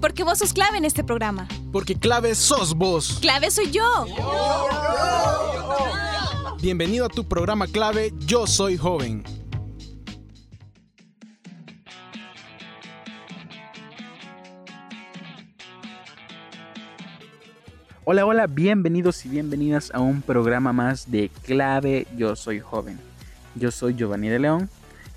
Porque 0.00 0.24
vos 0.24 0.38
sos 0.38 0.52
clave 0.52 0.78
en 0.78 0.84
este 0.84 1.04
programa. 1.04 1.46
Porque 1.72 1.94
clave 1.94 2.34
sos 2.34 2.74
vos. 2.74 3.18
Clave 3.20 3.50
soy 3.50 3.70
yo. 3.70 4.06
Bienvenido 6.62 7.06
a 7.06 7.08
tu 7.08 7.28
programa 7.28 7.66
clave 7.66 8.12
Yo 8.26 8.46
Soy 8.46 8.76
Joven. 8.76 9.24
Hola, 18.04 18.24
hola, 18.24 18.46
bienvenidos 18.46 19.24
y 19.26 19.28
bienvenidas 19.28 19.90
a 19.94 20.00
un 20.00 20.22
programa 20.22 20.72
más 20.72 21.10
de 21.10 21.30
Clave 21.44 22.06
Yo 22.16 22.34
Soy 22.34 22.58
Joven. 22.58 22.98
Yo 23.54 23.70
soy 23.70 23.94
Giovanni 23.94 24.28
de 24.28 24.38
León. 24.38 24.70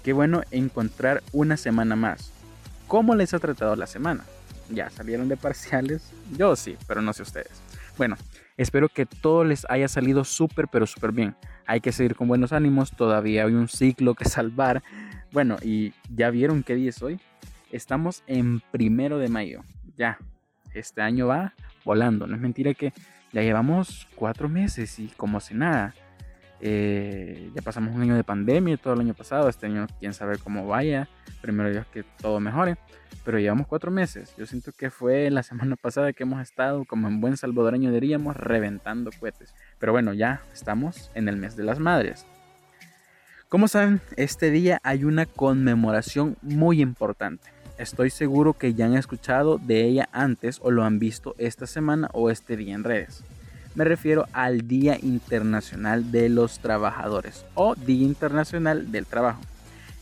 Qué 0.03 0.13
bueno 0.13 0.43
encontrar 0.51 1.23
una 1.31 1.57
semana 1.57 1.95
más. 1.95 2.32
¿Cómo 2.93 3.15
les 3.15 3.33
ha 3.33 3.39
tratado 3.39 3.75
la 3.75 3.87
semana? 3.87 4.23
¿Ya 4.69 4.87
salieron 4.91 5.27
de 5.27 5.35
parciales? 5.35 6.13
Yo 6.37 6.55
sí, 6.55 6.77
pero 6.87 7.01
no 7.01 7.11
sé 7.11 7.23
ustedes. 7.23 7.59
Bueno, 7.97 8.17
espero 8.55 8.87
que 8.87 9.07
todo 9.07 9.43
les 9.43 9.65
haya 9.67 9.87
salido 9.87 10.23
súper, 10.23 10.67
pero 10.67 10.85
súper 10.85 11.11
bien. 11.11 11.35
Hay 11.65 11.81
que 11.81 11.91
seguir 11.91 12.15
con 12.15 12.27
buenos 12.27 12.53
ánimos, 12.53 12.91
todavía 12.91 13.45
hay 13.45 13.53
un 13.53 13.67
ciclo 13.67 14.13
que 14.13 14.25
salvar. 14.25 14.83
Bueno, 15.31 15.57
y 15.63 15.93
ya 16.13 16.29
vieron 16.29 16.61
qué 16.61 16.75
día 16.75 16.91
es 16.91 17.01
hoy. 17.01 17.19
Estamos 17.71 18.23
en 18.27 18.59
primero 18.59 19.17
de 19.17 19.27
mayo. 19.27 19.63
Ya, 19.97 20.19
este 20.75 21.01
año 21.01 21.25
va 21.25 21.55
volando. 21.83 22.27
No 22.27 22.35
es 22.35 22.41
mentira 22.43 22.75
que 22.75 22.93
ya 23.31 23.41
llevamos 23.41 24.07
cuatro 24.13 24.49
meses 24.49 24.99
y 24.99 25.07
como 25.17 25.39
si 25.39 25.55
nada. 25.55 25.95
Eh, 26.65 27.51
ya 27.53 27.61
pasamos 27.61 27.93
un 27.93 28.01
año 28.01 28.15
de 28.15 28.23
pandemia 28.23 28.77
todo 28.77 28.93
el 28.93 29.01
año 29.01 29.13
pasado. 29.13 29.49
Este 29.49 29.65
año, 29.65 29.85
quién 29.99 30.13
sabe 30.13 30.37
cómo 30.37 30.65
vaya. 30.65 31.09
Primero 31.41 31.69
Dios 31.69 31.85
que 31.87 32.03
todo 32.21 32.39
mejore. 32.39 32.77
Pero 33.25 33.37
llevamos 33.37 33.67
cuatro 33.67 33.91
meses. 33.91 34.33
Yo 34.37 34.45
siento 34.45 34.71
que 34.71 34.89
fue 34.89 35.29
la 35.29 35.43
semana 35.43 35.75
pasada 35.81 36.13
que 36.13 36.23
hemos 36.23 36.41
estado, 36.41 36.85
como 36.85 37.09
en 37.09 37.19
buen 37.19 37.35
salvadoreño 37.35 37.91
diríamos, 37.91 38.37
reventando 38.37 39.11
cohetes. 39.19 39.53
Pero 39.77 39.91
bueno, 39.91 40.13
ya 40.13 40.41
estamos 40.53 41.11
en 41.15 41.27
el 41.27 41.35
mes 41.35 41.57
de 41.57 41.63
las 41.63 41.79
madres. 41.79 42.25
Como 43.49 43.67
saben, 43.67 43.99
este 44.15 44.49
día 44.49 44.79
hay 44.83 45.03
una 45.03 45.25
conmemoración 45.25 46.37
muy 46.41 46.81
importante. 46.81 47.49
Estoy 47.77 48.09
seguro 48.09 48.53
que 48.53 48.73
ya 48.73 48.85
han 48.85 48.95
escuchado 48.95 49.57
de 49.57 49.83
ella 49.83 50.07
antes 50.13 50.59
o 50.63 50.71
lo 50.71 50.85
han 50.85 50.97
visto 50.97 51.35
esta 51.37 51.67
semana 51.67 52.09
o 52.13 52.29
este 52.29 52.55
día 52.55 52.73
en 52.73 52.85
redes. 52.85 53.21
Me 53.75 53.85
refiero 53.85 54.27
al 54.33 54.67
Día 54.67 54.99
Internacional 55.01 56.11
de 56.11 56.29
los 56.29 56.59
Trabajadores 56.59 57.43
o 57.55 57.73
Día 57.73 58.05
Internacional 58.05 58.91
del 58.91 59.07
Trabajo. 59.07 59.41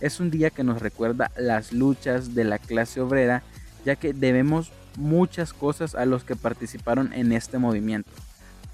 Es 0.02 0.20
un 0.20 0.30
día 0.30 0.50
que 0.50 0.66
nos 0.66 0.82
recuerda 0.82 1.32
las 1.38 1.72
luchas 1.72 2.36
de 2.36 2.44
la 2.44 2.58
clase 2.58 3.00
obrera 3.00 3.44
ya 3.86 3.96
que 3.96 4.12
debemos 4.12 4.74
muchas 4.98 5.54
cosas 5.54 5.96
a 5.96 6.06
los 6.06 6.26
que 6.26 6.36
participaron 6.36 7.14
en 7.14 7.32
este 7.32 7.60
movimiento. 7.60 8.12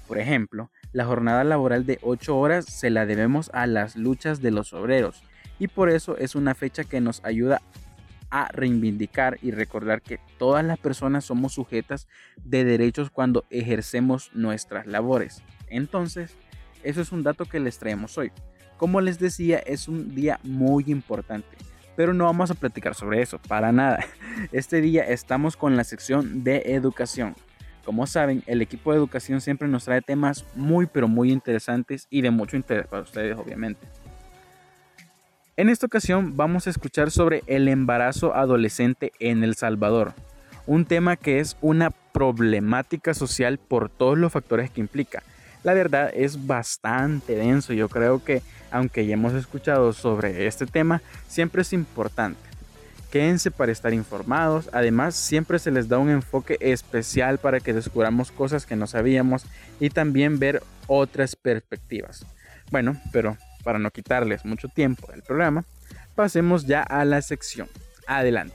Por 0.08 0.18
ejemplo, 0.18 0.68
la 0.92 1.04
jornada 1.04 1.44
laboral 1.44 1.86
de 1.86 2.00
8 2.02 2.36
horas 2.36 2.64
se 2.64 2.90
la 2.90 3.06
debemos 3.06 3.50
a 3.54 3.68
las 3.68 3.94
luchas 3.94 4.42
de 4.42 4.50
los 4.50 4.72
obreros 4.72 5.22
y 5.60 5.68
por 5.68 5.90
eso 5.90 6.16
es 6.16 6.34
una 6.34 6.56
fecha 6.56 6.82
que 6.82 7.00
nos 7.00 7.24
ayuda 7.24 7.62
a 8.30 8.48
reivindicar 8.52 9.38
y 9.42 9.50
recordar 9.50 10.02
que 10.02 10.20
todas 10.38 10.64
las 10.64 10.78
personas 10.78 11.24
somos 11.24 11.54
sujetas 11.54 12.08
de 12.42 12.64
derechos 12.64 13.10
cuando 13.10 13.44
ejercemos 13.50 14.30
nuestras 14.34 14.86
labores. 14.86 15.42
Entonces, 15.68 16.36
eso 16.82 17.00
es 17.00 17.12
un 17.12 17.22
dato 17.22 17.44
que 17.44 17.60
les 17.60 17.78
traemos 17.78 18.18
hoy. 18.18 18.32
Como 18.76 19.00
les 19.00 19.18
decía, 19.18 19.58
es 19.58 19.88
un 19.88 20.14
día 20.14 20.38
muy 20.44 20.84
importante, 20.86 21.48
pero 21.96 22.14
no 22.14 22.24
vamos 22.24 22.50
a 22.50 22.54
platicar 22.54 22.94
sobre 22.94 23.22
eso, 23.22 23.38
para 23.38 23.72
nada. 23.72 24.04
Este 24.52 24.80
día 24.80 25.02
estamos 25.02 25.56
con 25.56 25.76
la 25.76 25.84
sección 25.84 26.44
de 26.44 26.62
educación. 26.66 27.34
Como 27.84 28.06
saben, 28.06 28.44
el 28.46 28.62
equipo 28.62 28.92
de 28.92 28.98
educación 28.98 29.40
siempre 29.40 29.66
nos 29.66 29.84
trae 29.84 30.02
temas 30.02 30.44
muy 30.54 30.86
pero 30.86 31.08
muy 31.08 31.32
interesantes 31.32 32.06
y 32.10 32.20
de 32.20 32.30
mucho 32.30 32.56
interés 32.56 32.86
para 32.86 33.02
ustedes, 33.02 33.36
obviamente. 33.36 33.86
En 35.58 35.68
esta 35.68 35.86
ocasión 35.86 36.36
vamos 36.36 36.68
a 36.68 36.70
escuchar 36.70 37.10
sobre 37.10 37.42
el 37.48 37.66
embarazo 37.66 38.32
adolescente 38.32 39.12
en 39.18 39.42
El 39.42 39.56
Salvador, 39.56 40.12
un 40.68 40.84
tema 40.84 41.16
que 41.16 41.40
es 41.40 41.56
una 41.60 41.90
problemática 41.90 43.12
social 43.12 43.58
por 43.58 43.88
todos 43.88 44.16
los 44.16 44.30
factores 44.30 44.70
que 44.70 44.80
implica. 44.80 45.24
La 45.64 45.74
verdad 45.74 46.12
es 46.14 46.46
bastante 46.46 47.34
denso, 47.34 47.72
yo 47.72 47.88
creo 47.88 48.22
que 48.22 48.40
aunque 48.70 49.04
ya 49.04 49.14
hemos 49.14 49.32
escuchado 49.32 49.92
sobre 49.92 50.46
este 50.46 50.64
tema, 50.64 51.02
siempre 51.26 51.62
es 51.62 51.72
importante. 51.72 52.38
Quédense 53.10 53.50
para 53.50 53.72
estar 53.72 53.92
informados, 53.92 54.70
además 54.72 55.16
siempre 55.16 55.58
se 55.58 55.72
les 55.72 55.88
da 55.88 55.98
un 55.98 56.10
enfoque 56.10 56.56
especial 56.60 57.38
para 57.38 57.58
que 57.58 57.74
descubramos 57.74 58.30
cosas 58.30 58.64
que 58.64 58.76
no 58.76 58.86
sabíamos 58.86 59.44
y 59.80 59.90
también 59.90 60.38
ver 60.38 60.62
otras 60.86 61.34
perspectivas. 61.34 62.24
Bueno, 62.70 63.00
pero 63.10 63.36
para 63.68 63.78
no 63.78 63.90
quitarles 63.90 64.46
mucho 64.46 64.68
tiempo 64.68 65.12
del 65.12 65.22
programa, 65.22 65.62
pasemos 66.14 66.64
ya 66.64 66.80
a 66.80 67.04
la 67.04 67.20
sección. 67.20 67.68
Adelante. 68.06 68.54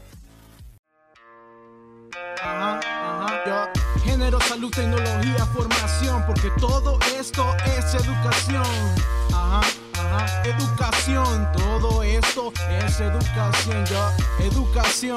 Ajá, 2.41 2.79
ajá, 2.79 3.43
yo. 3.45 4.01
Género, 4.03 4.41
salud, 4.41 4.71
tecnología, 4.71 5.45
formación, 5.53 6.25
porque 6.25 6.49
todo 6.59 6.97
esto 7.15 7.45
es 7.77 7.93
educación. 7.93 8.65
Ajá, 9.31 9.61
ajá, 9.99 10.43
educación, 10.45 11.47
todo 11.51 12.01
esto 12.01 12.51
es 12.81 12.99
educación, 12.99 13.85
yo. 13.85 14.09
Educación, 14.39 15.15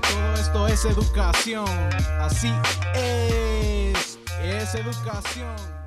todo 0.00 0.34
esto 0.36 0.68
es 0.68 0.84
educación. 0.84 1.66
Así 2.20 2.52
es, 2.94 4.20
es 4.44 4.74
educación. 4.76 5.81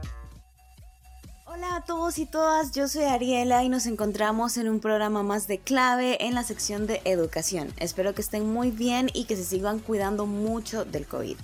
Hola 1.56 1.78
a 1.78 1.82
todos 1.82 2.18
y 2.18 2.26
todas, 2.26 2.74
yo 2.74 2.90
soy 2.90 3.04
Ariela 3.04 3.64
y 3.64 3.70
nos 3.70 3.86
encontramos 3.86 4.58
en 4.58 4.68
un 4.68 4.82
programa 4.82 5.24
más 5.24 5.48
de 5.48 5.58
clave 5.58 6.26
en 6.26 6.34
la 6.34 6.44
sección 6.44 6.86
de 6.86 7.00
educación. 7.06 7.74
Espero 7.78 8.14
que 8.14 8.22
estén 8.22 8.46
muy 8.52 8.72
bien 8.72 9.10
y 9.14 9.24
que 9.24 9.38
se 9.38 9.46
sigan 9.46 9.80
cuidando 9.80 10.26
mucho 10.26 10.84
del 10.84 11.08
COVID. 11.08 11.38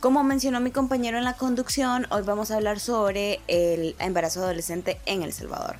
Como 0.00 0.24
mencionó 0.24 0.58
mi 0.58 0.72
compañero 0.72 1.18
en 1.18 1.24
la 1.24 1.34
conducción, 1.36 2.08
hoy 2.10 2.22
vamos 2.22 2.50
a 2.50 2.56
hablar 2.56 2.80
sobre 2.80 3.40
el 3.46 3.94
embarazo 4.00 4.42
adolescente 4.42 4.98
en 5.06 5.22
El 5.22 5.32
Salvador. 5.32 5.76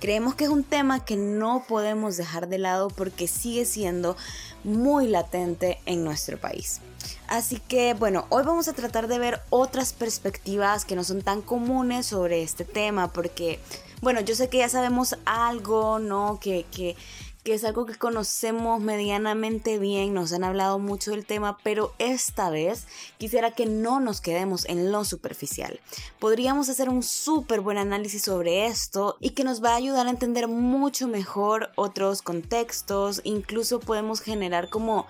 Creemos 0.00 0.34
que 0.34 0.44
es 0.44 0.50
un 0.50 0.64
tema 0.64 1.04
que 1.04 1.16
no 1.16 1.64
podemos 1.68 2.16
dejar 2.16 2.48
de 2.48 2.56
lado 2.56 2.88
porque 2.88 3.28
sigue 3.28 3.66
siendo 3.66 4.16
muy 4.64 5.06
latente 5.06 5.80
en 5.84 6.02
nuestro 6.02 6.38
país. 6.38 6.80
Así 7.28 7.60
que 7.60 7.92
bueno, 7.92 8.26
hoy 8.30 8.42
vamos 8.42 8.68
a 8.68 8.72
tratar 8.72 9.06
de 9.06 9.18
ver 9.18 9.42
otras 9.50 9.92
perspectivas 9.92 10.86
que 10.86 10.96
no 10.96 11.04
son 11.04 11.20
tan 11.20 11.42
comunes 11.42 12.06
sobre 12.06 12.42
este 12.42 12.64
tema, 12.64 13.12
porque 13.12 13.60
bueno, 14.00 14.22
yo 14.22 14.34
sé 14.34 14.48
que 14.48 14.58
ya 14.58 14.68
sabemos 14.70 15.14
algo, 15.26 15.98
¿no? 15.98 16.38
Que, 16.40 16.64
que, 16.70 16.96
que 17.44 17.52
es 17.52 17.64
algo 17.64 17.84
que 17.84 17.96
conocemos 17.96 18.80
medianamente 18.80 19.78
bien, 19.78 20.14
nos 20.14 20.32
han 20.32 20.42
hablado 20.42 20.78
mucho 20.78 21.10
del 21.10 21.26
tema, 21.26 21.58
pero 21.62 21.92
esta 21.98 22.48
vez 22.48 22.86
quisiera 23.18 23.50
que 23.50 23.66
no 23.66 24.00
nos 24.00 24.22
quedemos 24.22 24.64
en 24.64 24.90
lo 24.90 25.04
superficial. 25.04 25.80
Podríamos 26.18 26.70
hacer 26.70 26.88
un 26.88 27.02
súper 27.02 27.60
buen 27.60 27.76
análisis 27.76 28.22
sobre 28.22 28.64
esto 28.66 29.18
y 29.20 29.30
que 29.30 29.44
nos 29.44 29.62
va 29.62 29.72
a 29.72 29.76
ayudar 29.76 30.06
a 30.06 30.10
entender 30.10 30.48
mucho 30.48 31.08
mejor 31.08 31.72
otros 31.76 32.22
contextos, 32.22 33.20
incluso 33.24 33.80
podemos 33.80 34.22
generar 34.22 34.70
como 34.70 35.06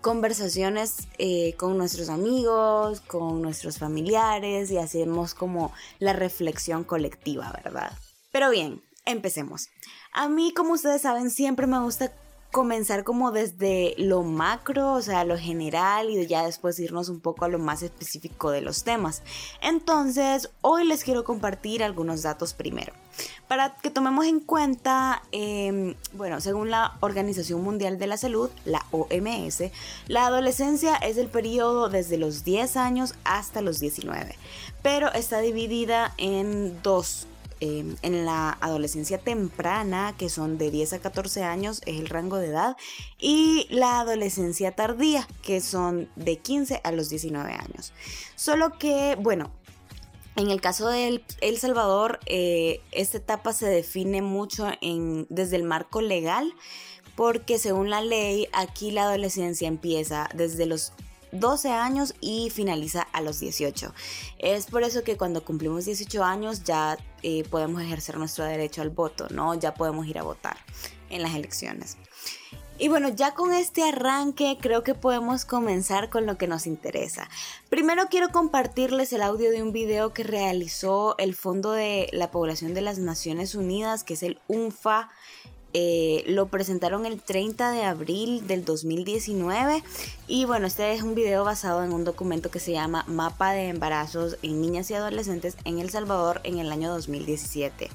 conversaciones 0.00 1.08
eh, 1.18 1.54
con 1.56 1.76
nuestros 1.76 2.08
amigos, 2.08 3.00
con 3.00 3.42
nuestros 3.42 3.78
familiares 3.78 4.70
y 4.70 4.78
hacemos 4.78 5.34
como 5.34 5.72
la 5.98 6.12
reflexión 6.12 6.84
colectiva, 6.84 7.52
¿verdad? 7.64 7.92
Pero 8.32 8.50
bien, 8.50 8.82
empecemos. 9.04 9.68
A 10.12 10.28
mí, 10.28 10.52
como 10.54 10.74
ustedes 10.74 11.02
saben, 11.02 11.30
siempre 11.30 11.66
me 11.66 11.80
gusta 11.80 12.12
comenzar 12.50 13.04
como 13.04 13.30
desde 13.30 13.94
lo 13.98 14.22
macro, 14.22 14.94
o 14.94 15.02
sea, 15.02 15.24
lo 15.24 15.36
general 15.36 16.10
y 16.10 16.26
ya 16.26 16.44
después 16.44 16.78
irnos 16.78 17.08
un 17.08 17.20
poco 17.20 17.44
a 17.44 17.48
lo 17.48 17.58
más 17.58 17.82
específico 17.82 18.50
de 18.50 18.62
los 18.62 18.84
temas. 18.84 19.22
Entonces, 19.60 20.50
hoy 20.62 20.84
les 20.84 21.04
quiero 21.04 21.24
compartir 21.24 21.82
algunos 21.82 22.22
datos 22.22 22.54
primero. 22.54 22.92
Para 23.48 23.74
que 23.76 23.90
tomemos 23.90 24.26
en 24.26 24.40
cuenta, 24.40 25.22
em, 25.32 25.94
bueno, 26.12 26.40
según 26.40 26.70
la 26.70 26.96
Organización 27.00 27.62
Mundial 27.62 27.98
de 27.98 28.06
la 28.06 28.16
Salud, 28.16 28.50
la 28.64 28.84
OMS, 28.92 29.70
la 30.06 30.26
adolescencia 30.26 30.96
es 30.96 31.16
el 31.16 31.28
periodo 31.28 31.88
desde 31.88 32.16
los 32.16 32.44
10 32.44 32.76
años 32.76 33.14
hasta 33.24 33.60
los 33.60 33.80
19, 33.80 34.36
pero 34.82 35.12
está 35.12 35.40
dividida 35.40 36.14
en 36.16 36.80
dos 36.82 37.26
Em, 37.60 37.96
en 38.02 38.24
la 38.24 38.56
adolescencia 38.60 39.18
temprana, 39.18 40.14
que 40.16 40.28
son 40.28 40.58
de 40.58 40.70
10 40.70 40.92
a 40.92 40.98
14 41.00 41.42
años, 41.42 41.82
es 41.86 41.98
el 41.98 42.08
rango 42.08 42.36
de 42.36 42.48
edad, 42.48 42.76
y 43.18 43.66
la 43.70 43.98
adolescencia 44.00 44.76
tardía, 44.76 45.26
que 45.42 45.60
son 45.60 46.08
de 46.14 46.38
15 46.38 46.80
a 46.84 46.92
los 46.92 47.08
19 47.08 47.52
años. 47.52 47.92
Solo 48.36 48.78
que, 48.78 49.16
bueno, 49.20 49.50
en 50.36 50.50
el 50.50 50.60
caso 50.60 50.88
de 50.88 51.20
El 51.40 51.58
Salvador, 51.58 52.20
eh, 52.26 52.80
esta 52.92 53.18
etapa 53.18 53.52
se 53.52 53.66
define 53.66 54.22
mucho 54.22 54.68
en, 54.80 55.26
desde 55.28 55.56
el 55.56 55.64
marco 55.64 56.00
legal 56.00 56.54
porque 57.16 57.58
según 57.58 57.90
la 57.90 58.00
ley 58.00 58.46
aquí 58.52 58.92
la 58.92 59.02
adolescencia 59.02 59.66
empieza 59.66 60.28
desde 60.34 60.66
los 60.66 60.92
12 61.32 61.70
años 61.70 62.14
y 62.20 62.50
finaliza 62.50 63.02
a 63.02 63.20
los 63.20 63.40
18. 63.40 63.94
Es 64.38 64.66
por 64.66 64.82
eso 64.82 65.02
que 65.04 65.16
cuando 65.16 65.44
cumplimos 65.44 65.84
18 65.84 66.24
años 66.24 66.64
ya 66.64 66.98
eh, 67.22 67.44
podemos 67.50 67.82
ejercer 67.82 68.16
nuestro 68.18 68.44
derecho 68.44 68.82
al 68.82 68.90
voto, 68.90 69.28
¿no? 69.30 69.54
Ya 69.54 69.74
podemos 69.74 70.06
ir 70.06 70.18
a 70.18 70.22
votar 70.22 70.56
en 71.10 71.22
las 71.22 71.34
elecciones. 71.34 71.96
Y 72.80 72.86
bueno, 72.86 73.08
ya 73.08 73.34
con 73.34 73.52
este 73.52 73.82
arranque 73.82 74.56
creo 74.60 74.84
que 74.84 74.94
podemos 74.94 75.44
comenzar 75.44 76.10
con 76.10 76.26
lo 76.26 76.38
que 76.38 76.46
nos 76.46 76.64
interesa. 76.64 77.28
Primero 77.68 78.06
quiero 78.08 78.28
compartirles 78.28 79.12
el 79.12 79.22
audio 79.22 79.50
de 79.50 79.64
un 79.64 79.72
video 79.72 80.12
que 80.12 80.22
realizó 80.22 81.16
el 81.18 81.34
Fondo 81.34 81.72
de 81.72 82.08
la 82.12 82.30
Población 82.30 82.74
de 82.74 82.82
las 82.82 82.98
Naciones 82.98 83.56
Unidas, 83.56 84.04
que 84.04 84.14
es 84.14 84.22
el 84.22 84.38
UNFA. 84.46 85.10
Eh, 85.74 86.24
lo 86.26 86.48
presentaron 86.48 87.04
el 87.04 87.20
30 87.20 87.72
de 87.72 87.82
abril 87.84 88.46
del 88.46 88.64
2019 88.64 89.84
y 90.26 90.46
bueno, 90.46 90.66
este 90.66 90.94
es 90.94 91.02
un 91.02 91.14
video 91.14 91.44
basado 91.44 91.84
en 91.84 91.92
un 91.92 92.04
documento 92.04 92.50
que 92.50 92.58
se 92.58 92.72
llama 92.72 93.04
Mapa 93.06 93.52
de 93.52 93.68
Embarazos 93.68 94.38
en 94.42 94.62
Niñas 94.62 94.90
y 94.90 94.94
Adolescentes 94.94 95.58
en 95.64 95.78
El 95.78 95.90
Salvador 95.90 96.40
en 96.44 96.58
el 96.58 96.72
año 96.72 96.90
2017. 96.90 97.90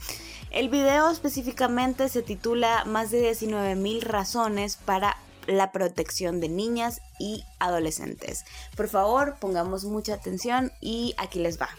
El 0.51 0.69
video 0.69 1.09
específicamente 1.09 2.09
se 2.09 2.21
titula 2.21 2.85
Más 2.85 3.09
de 3.09 3.31
19.000 3.31 4.01
razones 4.01 4.77
para 4.77 5.17
la 5.47 5.71
protección 5.71 6.39
de 6.39 6.49
niñas 6.49 7.01
y 7.19 7.43
adolescentes. 7.59 8.45
Por 8.77 8.87
favor, 8.87 9.37
pongamos 9.39 9.83
mucha 9.85 10.13
atención 10.13 10.71
y 10.79 11.15
aquí 11.17 11.39
les 11.39 11.59
va. 11.59 11.69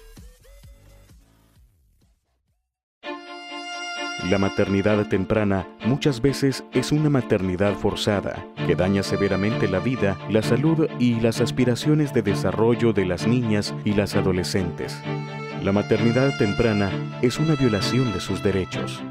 La 4.31 4.39
maternidad 4.39 5.07
temprana 5.07 5.69
muchas 5.85 6.23
veces 6.23 6.65
es 6.73 6.93
una 6.93 7.11
maternidad 7.11 7.75
forzada 7.75 8.43
que 8.67 8.75
daña 8.75 9.03
severamente 9.03 9.69
la 9.69 9.81
vida, 9.81 10.17
la 10.31 10.43
salud 10.43 10.89
y 10.99 11.21
las 11.21 11.43
aspiraciones 11.43 12.15
de 12.15 12.23
desarrollo 12.23 12.95
de 12.95 13.05
las 13.05 13.27
niñas 13.27 13.75
y 13.85 13.93
las 13.93 14.17
adolescentes. 14.17 14.99
La 15.63 15.73
maternidad 15.73 16.37
temprana 16.39 16.91
es 17.21 17.39
una 17.39 17.55
violación 17.55 18.15
de 18.15 18.21
sus 18.21 18.43
derechos. 18.43 19.03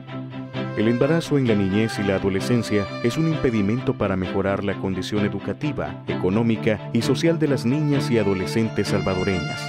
El 0.78 0.88
embarazo 0.88 1.38
en 1.38 1.48
la 1.48 1.54
niñez 1.54 2.00
y 2.00 2.04
la 2.04 2.16
adolescencia 2.16 2.88
es 3.04 3.16
un 3.16 3.28
impedimento 3.28 3.94
para 3.94 4.16
mejorar 4.16 4.64
la 4.64 4.74
condición 4.80 5.24
educativa, 5.28 6.04
económica 6.08 6.90
y 6.92 7.04
social 7.04 7.38
de 7.38 7.50
las 7.50 7.66
niñas 7.66 8.10
y 8.10 8.18
adolescentes 8.18 8.88
salvadoreñas. 8.88 9.62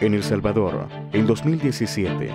En 0.00 0.14
El 0.14 0.22
Salvador, 0.22 0.88
en 1.12 1.26
2017, 1.26 2.32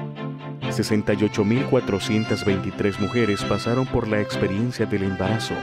68.423 0.84 3.00
mujeres 3.00 3.44
pasaron 3.44 3.86
por 3.86 4.08
la 4.08 4.22
experiencia 4.22 4.86
del 4.86 5.04
embarazo. 5.04 5.56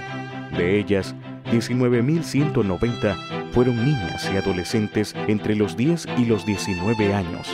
De 0.56 0.78
ellas, 0.78 1.14
19.190 1.46 3.52
fueron 3.52 3.84
niñas 3.84 4.28
y 4.32 4.36
adolescentes 4.36 5.14
entre 5.28 5.54
los 5.54 5.76
10 5.76 6.06
y 6.18 6.24
los 6.26 6.44
19 6.44 7.14
años. 7.14 7.48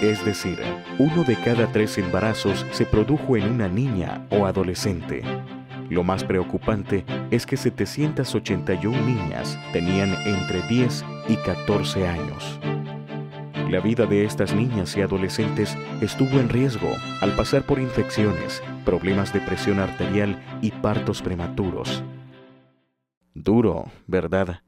Es 0.00 0.24
decir, 0.24 0.58
uno 0.98 1.24
de 1.24 1.36
cada 1.36 1.70
tres 1.72 1.98
embarazos 1.98 2.66
se 2.72 2.84
produjo 2.84 3.36
en 3.36 3.50
una 3.50 3.68
niña 3.68 4.26
o 4.30 4.46
adolescente. 4.46 5.22
Lo 5.88 6.02
más 6.02 6.24
preocupante 6.24 7.04
es 7.30 7.46
que 7.46 7.56
781 7.56 9.06
niñas 9.06 9.58
tenían 9.72 10.14
entre 10.26 10.62
10 10.68 11.04
y 11.28 11.36
14 11.36 12.08
años. 12.08 12.58
La 13.70 13.80
vida 13.80 14.06
de 14.06 14.24
estas 14.24 14.54
niñas 14.54 14.96
y 14.96 15.00
adolescentes 15.00 15.76
estuvo 16.00 16.38
en 16.38 16.48
riesgo 16.48 16.92
al 17.20 17.34
pasar 17.34 17.64
por 17.64 17.80
infecciones, 17.80 18.62
problemas 18.84 19.32
de 19.32 19.40
presión 19.40 19.80
arterial 19.80 20.40
y 20.60 20.70
partos 20.70 21.20
prematuros. 21.22 22.04
Duro, 23.32 23.86
¿verdad? 24.06 24.60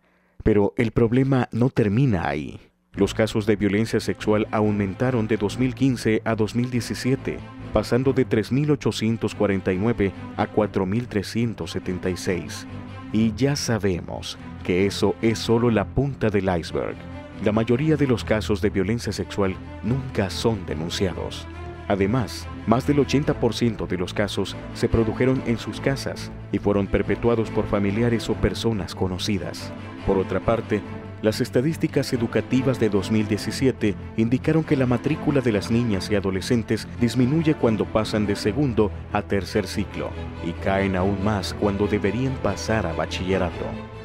Pero 0.43 0.73
el 0.77 0.91
problema 0.93 1.51
no 1.53 1.69
termina 1.69 2.27
ahí. 2.27 2.59
Los 2.95 3.13
casos 3.13 3.45
de 3.45 3.57
violencia 3.57 4.01
sexual 4.01 4.49
aumentaron 4.51 5.29
de 5.29 5.37
2015 5.37 6.23
a 6.25 6.35
2017, 6.35 7.37
pasando 7.75 8.15
de 8.15 8.27
3.849 8.27 10.13
a 10.39 10.49
4.376. 10.49 12.65
Y 13.13 13.35
ya 13.35 13.57
sabemos 13.57 14.39
que 14.65 14.87
eso 14.87 15.15
es 15.21 15.39
solo 15.39 15.71
la 15.71 15.85
punta 15.85 16.31
del 16.31 16.49
iceberg. 16.59 16.97
La 17.45 17.53
mayoría 17.53 17.97
de 17.97 18.07
los 18.07 18.25
casos 18.25 18.63
de 18.63 18.71
violencia 18.71 19.13
sexual 19.13 19.55
nunca 19.83 20.31
son 20.31 20.65
denunciados. 20.65 21.47
Además, 21.87 22.49
más 22.67 22.87
del 22.87 22.99
80% 22.99 23.87
de 23.87 23.99
los 23.99 24.15
casos 24.15 24.57
se 24.75 24.89
produjeron 24.89 25.43
en 25.47 25.59
sus 25.59 25.81
casas 25.81 26.33
y 26.51 26.59
fueron 26.59 26.87
perpetuados 26.87 27.51
por 27.51 27.67
familiares 27.67 28.29
o 28.31 28.35
personas 28.35 28.95
conocidas. 28.95 29.71
Por 30.07 30.19
otra 30.19 30.41
parte, 30.41 30.81
las 31.23 31.41
estadísticas 31.41 32.13
educativas 32.13 32.81
de 32.81 32.89
2017 32.89 33.95
indicaron 34.17 34.65
que 34.65 34.77
la 34.77 34.87
matrícula 34.87 35.41
de 35.41 35.53
las 35.53 35.71
niñas 35.71 36.11
y 36.11 36.15
adolescentes 36.15 36.89
disminuye 37.01 37.55
cuando 37.55 37.85
pasan 37.85 38.27
de 38.27 38.37
segundo 38.37 38.91
a 39.13 39.23
tercer 39.23 39.67
ciclo 39.67 40.11
y 40.45 40.53
caen 40.53 40.97
aún 40.97 41.23
más 41.23 41.55
cuando 41.55 41.87
deberían 41.87 42.35
pasar 42.37 42.87
a 42.87 42.93
bachillerato. 42.93 43.96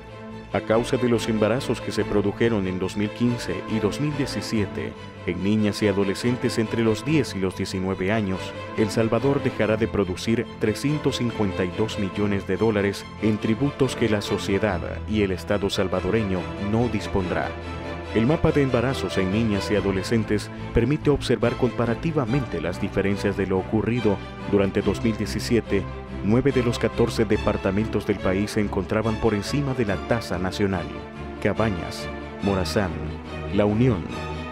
A 0.54 0.60
causa 0.60 0.98
de 0.98 1.08
los 1.08 1.30
embarazos 1.30 1.80
que 1.80 1.94
se 1.94 2.04
produjeron 2.04 2.68
en 2.68 2.78
2015 2.78 3.64
y 3.70 3.80
2017 3.80 4.92
en 5.26 5.44
niñas 5.44 5.82
y 5.82 5.88
adolescentes 5.88 6.58
entre 6.58 6.84
los 6.84 7.06
10 7.06 7.36
y 7.36 7.40
los 7.40 7.56
19 7.56 8.12
años, 8.12 8.40
El 8.78 8.90
Salvador 8.90 9.42
dejará 9.42 9.78
de 9.78 9.88
producir 9.88 10.46
352 10.60 12.00
millones 12.00 12.48
de 12.48 12.58
dólares 12.58 13.06
en 13.22 13.38
tributos 13.38 13.96
que 13.96 14.10
la 14.10 14.22
sociedad 14.22 14.82
y 15.08 15.22
el 15.22 15.32
Estado 15.32 15.70
salvadoreño 15.70 16.40
no 16.70 16.90
dispondrá. 16.90 17.50
El 18.14 18.26
mapa 18.26 18.52
de 18.52 18.62
embarazos 18.62 19.18
en 19.18 19.32
niñas 19.32 19.72
y 19.72 19.78
adolescentes 19.78 20.52
permite 20.74 21.10
observar 21.10 21.54
comparativamente 21.54 22.60
las 22.60 22.82
diferencias 22.82 23.38
de 23.38 23.48
lo 23.48 23.58
ocurrido 23.58 24.18
durante 24.52 24.82
2017 24.82 25.82
Nueve 26.24 26.52
de 26.52 26.64
los 26.64 26.78
14 26.78 27.26
departamentos 27.26 28.06
del 28.06 28.20
país 28.20 28.52
se 28.52 28.62
encontraban 28.62 29.16
por 29.16 29.34
encima 29.34 29.74
de 29.74 29.86
la 29.86 29.96
tasa 30.08 30.38
nacional. 30.38 30.86
Cabañas, 31.42 32.08
Morazán, 32.44 32.92
La 33.56 33.66
Unión, 33.66 34.04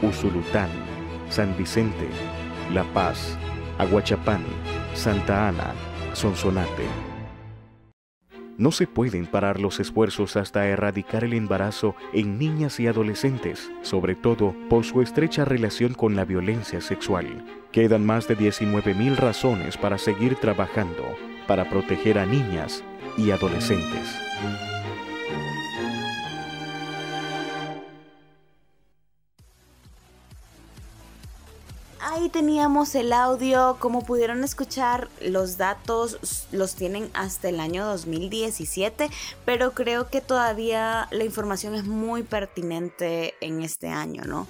Usulután, 0.02 0.70
San 1.30 1.56
Vicente, 1.58 2.08
La 2.74 2.84
Paz, 2.86 3.38
Aguachapán, 3.78 4.44
Santa 4.96 5.50
Ana, 5.50 5.74
Sonsonate. 6.14 7.09
No 8.60 8.74
se 8.74 8.88
pueden 8.88 9.26
parar 9.26 9.58
los 9.58 9.80
esfuerzos 9.80 10.36
hasta 10.36 10.68
erradicar 10.68 11.24
el 11.24 11.32
embarazo 11.32 11.96
en 12.12 12.38
niñas 12.38 12.78
y 12.82 12.88
adolescentes, 12.88 13.72
sobre 13.84 14.16
todo 14.16 14.54
por 14.70 14.84
su 14.84 15.02
estrecha 15.02 15.46
relación 15.46 15.94
con 15.94 16.18
la 16.18 16.26
violencia 16.26 16.82
sexual. 16.82 17.46
Quedan 17.72 18.06
más 18.06 18.28
de 18.28 18.38
19.000 18.38 19.16
razones 19.16 19.78
para 19.78 19.98
seguir 19.98 20.36
trabajando 20.36 21.06
para 21.48 21.70
proteger 21.70 22.20
a 22.20 22.26
niñas 22.26 22.84
y 23.18 23.32
adolescentes. 23.32 24.69
Ahí 32.20 32.28
teníamos 32.28 32.96
el 32.96 33.14
audio, 33.14 33.78
como 33.80 34.04
pudieron 34.04 34.44
escuchar, 34.44 35.08
los 35.22 35.56
datos 35.56 36.48
los 36.52 36.76
tienen 36.76 37.10
hasta 37.14 37.48
el 37.48 37.62
año 37.62 37.86
2017, 37.86 39.10
pero 39.46 39.72
creo 39.72 40.10
que 40.10 40.20
todavía 40.20 41.08
la 41.12 41.24
información 41.24 41.76
es 41.76 41.86
muy 41.86 42.24
pertinente 42.24 43.36
en 43.40 43.62
este 43.62 43.88
año, 43.88 44.24
¿no? 44.26 44.48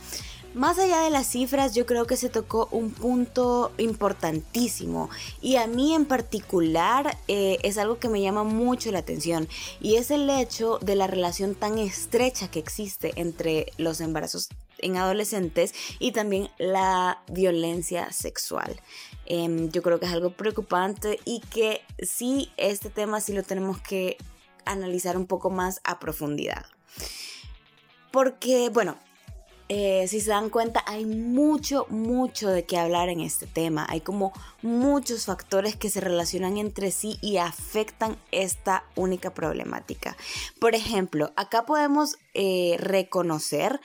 Más 0.56 0.80
allá 0.80 1.02
de 1.02 1.12
las 1.12 1.28
cifras, 1.28 1.76
yo 1.76 1.86
creo 1.86 2.08
que 2.08 2.18
se 2.18 2.30
tocó 2.30 2.70
un 2.72 2.90
punto 2.90 3.72
importantísimo 3.78 5.12
y 5.40 5.58
a 5.58 5.68
mí 5.68 5.94
en 5.94 6.06
particular 6.06 7.16
eh, 7.28 7.60
es 7.62 7.78
algo 7.78 8.00
que 8.00 8.10
me 8.10 8.20
llama 8.20 8.44
mucho 8.44 8.92
la 8.92 8.98
atención 8.98 9.48
y 9.80 9.98
es 9.98 10.10
el 10.10 10.28
hecho 10.32 10.80
de 10.80 10.96
la 10.96 11.06
relación 11.06 11.54
tan 11.54 11.78
estrecha 11.78 12.50
que 12.50 12.58
existe 12.58 13.14
entre 13.16 13.72
los 13.78 14.02
embarazos 14.02 14.50
en 14.82 14.98
adolescentes 14.98 15.74
y 16.00 16.12
también 16.12 16.50
la 16.58 17.22
violencia 17.32 18.12
sexual. 18.12 18.80
Em, 19.26 19.70
yo 19.72 19.82
creo 19.82 20.00
que 20.00 20.06
es 20.06 20.12
algo 20.12 20.32
preocupante 20.32 21.20
y 21.26 21.42
que 21.42 21.82
sí, 22.02 22.52
este 22.58 22.90
tema 22.90 23.22
sí 23.22 23.34
lo 23.34 23.44
tenemos 23.44 23.80
que 23.80 24.18
analizar 24.66 25.18
un 25.18 25.28
poco 25.28 25.50
más 25.50 25.82
a 25.84 26.00
profundidad. 26.00 26.66
Porque, 28.12 28.70
bueno, 28.70 28.98
eh, 29.72 30.08
si 30.08 30.20
se 30.20 30.32
dan 30.32 30.50
cuenta, 30.50 30.84
hay 30.88 31.06
mucho, 31.06 31.86
mucho 31.90 32.50
de 32.50 32.66
qué 32.66 32.80
hablar 32.80 33.08
en 33.10 33.22
este 33.22 33.46
tema. 33.46 33.86
Hay 33.88 34.02
como 34.02 34.34
muchos 34.64 35.26
factores 35.26 35.76
que 35.76 35.92
se 35.92 36.02
relacionan 36.02 36.58
entre 36.58 36.90
sí 36.90 37.20
y 37.22 37.38
afectan 37.38 38.18
esta 38.32 38.84
única 38.96 39.32
problemática. 39.32 40.18
Por 40.60 40.74
ejemplo, 40.74 41.32
acá 41.36 41.68
podemos 41.68 42.18
eh, 42.34 42.78
reconocer 42.80 43.80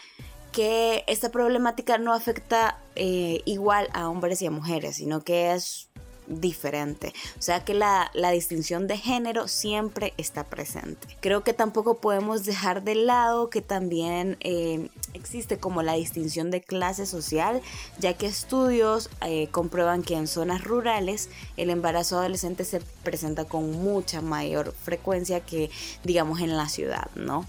que 0.55 1.03
esta 1.09 1.31
problemática 1.31 1.99
no 1.99 2.15
afecta 2.15 2.79
eh, 2.95 3.43
igual 3.45 3.89
a 3.93 4.09
hombres 4.09 4.41
y 4.41 4.47
a 4.47 4.53
mujeres, 4.53 4.97
sino 4.97 5.25
que 5.25 5.53
es 5.53 5.89
diferente. 6.29 7.13
O 7.37 7.43
sea 7.43 7.65
que 7.65 7.75
la, 7.75 8.11
distinción 8.33 8.87
de 8.87 8.97
género 8.97 9.49
siempre 9.49 10.15
está 10.17 10.45
presente. 10.45 11.09
Creo 11.21 11.43
que 11.43 11.55
tampoco 11.55 11.99
podemos 11.99 12.45
dejar 12.45 12.85
de 12.85 12.95
lado 12.95 13.51
que 13.51 13.63
también 13.63 14.37
eh, 14.41 14.91
existe 15.13 15.59
como 15.59 15.83
la 15.83 15.95
distinción 15.95 16.53
de 16.53 16.61
clase 16.61 17.05
social, 17.05 17.61
ya 17.99 18.15
que 18.15 18.27
estudios 18.27 19.11
eh, 19.27 19.49
comprueban 19.49 20.05
que 20.05 20.15
en 20.15 20.29
zonas 20.29 20.63
rurales 20.63 21.31
el 21.57 21.69
embarazo 21.69 22.19
adolescente 22.19 22.65
se 22.65 22.81
presenta 23.03 23.45
con 23.45 23.73
mucha 23.73 24.21
mayor 24.21 24.73
frecuencia 24.73 25.41
que 25.41 25.69
digamos 26.05 26.41
en 26.41 26.57
la 26.57 26.69
ciudad, 26.69 27.11
¿no? 27.17 27.45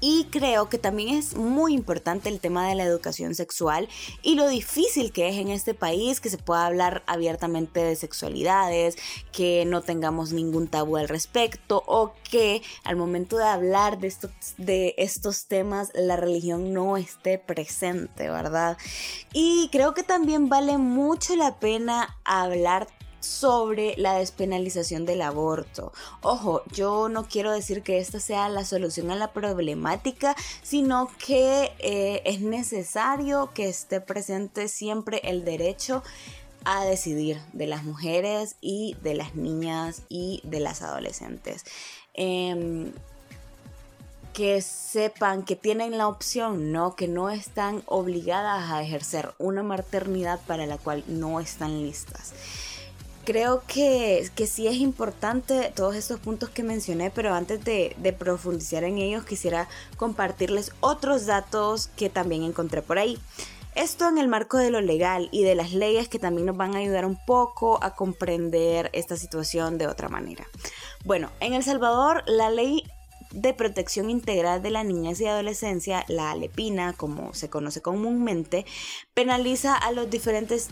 Y 0.00 0.26
creo 0.30 0.68
que 0.68 0.78
también 0.78 1.08
es 1.10 1.34
muy 1.34 1.74
importante 1.74 2.28
el 2.28 2.40
tema 2.40 2.68
de 2.68 2.74
la 2.74 2.84
educación 2.84 3.34
sexual 3.34 3.88
y 4.22 4.36
lo 4.36 4.48
difícil 4.48 5.12
que 5.12 5.28
es 5.28 5.36
en 5.36 5.48
este 5.48 5.74
país 5.74 6.20
que 6.20 6.30
se 6.30 6.38
pueda 6.38 6.66
hablar 6.66 7.02
abiertamente 7.06 7.80
de 7.80 7.96
sexualidades, 7.96 8.96
que 9.32 9.64
no 9.66 9.82
tengamos 9.82 10.32
ningún 10.32 10.68
tabú 10.68 10.96
al 10.96 11.08
respecto 11.08 11.82
o 11.86 12.12
que 12.30 12.62
al 12.84 12.96
momento 12.96 13.38
de 13.38 13.44
hablar 13.44 13.98
de 13.98 14.06
estos, 14.06 14.30
de 14.56 14.94
estos 14.98 15.46
temas 15.46 15.90
la 15.94 16.16
religión 16.16 16.72
no 16.72 16.96
esté 16.96 17.38
presente, 17.38 18.30
¿verdad? 18.30 18.78
Y 19.32 19.68
creo 19.72 19.94
que 19.94 20.02
también 20.02 20.48
vale 20.48 20.78
mucho 20.78 21.34
la 21.36 21.58
pena 21.58 22.16
hablar 22.24 22.86
sobre 23.28 23.94
la 23.96 24.14
despenalización 24.14 25.04
del 25.04 25.22
aborto. 25.22 25.92
Ojo, 26.22 26.62
yo 26.72 27.08
no 27.08 27.28
quiero 27.28 27.52
decir 27.52 27.82
que 27.82 27.98
esta 27.98 28.20
sea 28.20 28.48
la 28.48 28.64
solución 28.64 29.10
a 29.10 29.16
la 29.16 29.32
problemática, 29.32 30.34
sino 30.62 31.10
que 31.24 31.72
eh, 31.78 32.22
es 32.24 32.40
necesario 32.40 33.50
que 33.54 33.68
esté 33.68 34.00
presente 34.00 34.68
siempre 34.68 35.20
el 35.24 35.44
derecho 35.44 36.02
a 36.64 36.84
decidir 36.84 37.40
de 37.52 37.66
las 37.66 37.84
mujeres 37.84 38.56
y 38.60 38.96
de 39.02 39.14
las 39.14 39.34
niñas 39.34 40.02
y 40.08 40.40
de 40.44 40.60
las 40.60 40.82
adolescentes. 40.82 41.64
Em, 42.14 42.92
que 44.32 44.62
sepan 44.62 45.42
que 45.42 45.56
tienen 45.56 45.98
la 45.98 46.06
opción, 46.06 46.70
¿no? 46.70 46.94
Que 46.94 47.08
no 47.08 47.28
están 47.28 47.82
obligadas 47.86 48.70
a 48.70 48.82
ejercer 48.82 49.34
una 49.38 49.62
maternidad 49.62 50.40
para 50.46 50.66
la 50.66 50.78
cual 50.78 51.02
no 51.08 51.40
están 51.40 51.82
listas 51.82 52.32
creo 53.28 53.62
que, 53.66 54.26
que, 54.34 54.46
sí 54.46 54.68
es 54.68 54.76
importante 54.76 55.70
todos 55.76 55.94
estos 55.96 56.18
puntos 56.18 56.48
que 56.48 56.62
mencioné, 56.62 57.10
pero 57.10 57.34
antes 57.34 57.62
de, 57.62 57.94
profundizar 58.18 58.84
en 58.84 58.96
ellos 58.96 59.26
quisiera 59.26 59.68
compartirles 59.98 60.72
otros 60.80 61.26
datos 61.26 61.88
que 61.88 62.08
también 62.08 62.42
encontré 62.42 62.80
por 62.80 62.98
ahí. 62.98 63.18
Esto 63.74 64.08
en 64.08 64.16
el 64.16 64.28
marco 64.28 64.56
de 64.56 64.70
lo 64.70 64.80
legal 64.80 65.28
y 65.30 65.42
de 65.42 65.54
las 65.54 65.74
leyes 65.74 66.08
que 66.08 66.18
también 66.18 66.46
nos 66.46 66.56
van 66.56 66.74
a 66.74 66.78
ayudar 66.78 67.04
un 67.04 67.22
poco 67.26 67.78
a 67.84 67.94
comprender 67.94 68.88
esta 68.94 69.18
situación 69.18 69.76
de 69.76 69.88
otra 69.88 70.08
manera. 70.08 70.46
Bueno, 71.04 71.30
en 71.40 71.52
El 71.52 71.62
Salvador 71.62 72.24
la 72.26 72.48
ley 72.48 72.84
de 73.30 73.52
protección 73.52 74.08
integral 74.08 74.62
de 74.62 74.70
la 74.70 74.84
niñez 74.84 75.20
y 75.20 75.26
adolescencia, 75.26 76.06
la 76.08 76.30
ALEPINA, 76.30 76.94
como 76.94 77.34
se 77.34 77.50
conoce 77.50 77.82
comúnmente, 77.82 78.64
penaliza 79.12 79.76
a 79.76 79.92
los 79.92 80.08
diferentes 80.08 80.70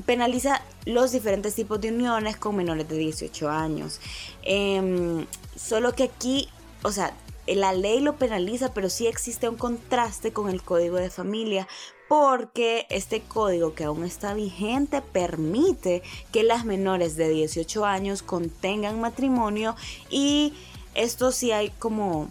penaliza 0.00 0.62
los 0.86 1.12
diferentes 1.12 1.54
tipos 1.54 1.80
de 1.80 1.88
uniones 1.90 2.36
con 2.36 2.56
menores 2.56 2.88
de 2.88 2.96
18 2.96 3.50
años. 3.50 4.00
Em, 4.42 5.26
solo 5.54 5.92
que 5.92 6.04
aquí, 6.04 6.48
o 6.82 6.90
sea, 6.90 7.14
la 7.46 7.72
ley 7.72 8.00
lo 8.00 8.16
penaliza, 8.16 8.72
pero 8.72 8.88
sí 8.88 9.06
existe 9.06 9.48
un 9.48 9.56
contraste 9.56 10.32
con 10.32 10.48
el 10.48 10.62
código 10.62 10.96
de 10.96 11.10
familia, 11.10 11.68
porque 12.08 12.86
este 12.90 13.20
código 13.22 13.74
que 13.74 13.84
aún 13.84 14.04
está 14.04 14.34
vigente 14.34 15.00
permite 15.00 16.02
que 16.30 16.42
las 16.42 16.64
menores 16.64 17.16
de 17.16 17.30
18 17.30 17.84
años 17.84 18.22
contengan 18.22 19.00
matrimonio 19.00 19.76
y 20.10 20.52
esto 20.94 21.32
sí 21.32 21.52
hay 21.52 21.70
como 21.70 22.28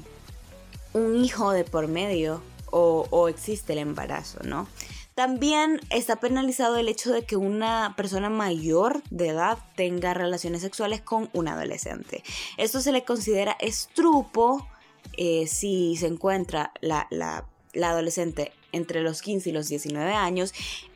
un 0.94 1.24
hijo 1.24 1.51
de 1.51 1.63
por 1.63 1.88
medio 1.88 2.44
o, 2.70 3.08
o 3.10 3.27
existe 3.27 3.74
el 3.74 3.80
embarazo, 3.80 4.39
¿no? 4.44 4.68
También 5.15 5.82
está 5.89 6.18
penalizado 6.18 6.77
el 6.77 6.88
hecho 6.88 7.12
de 7.12 7.24
que 7.24 7.36
una 7.36 7.94
persona 7.98 8.30
mayor 8.30 9.03
de 9.10 9.30
edad 9.30 9.58
tenga 9.75 10.13
relaciones 10.13 10.62
sexuales 10.62 11.01
con 11.01 11.30
un 11.34 11.48
adolescente. 11.50 12.24
Esto 12.58 12.80
se 12.80 12.94
le 12.94 13.03
considera 13.03 13.58
estrupo 13.60 14.65
eh, 15.18 15.48
si 15.48 15.98
se 15.98 16.08
encuentra 16.08 16.72
la, 16.80 17.08
la, 17.10 17.46
adolescente 17.84 18.53
entre 18.72 19.01
los 19.01 19.22
15 19.22 19.50
y 19.50 19.53
los 19.53 19.68
19 19.68 20.13
años 20.13 20.53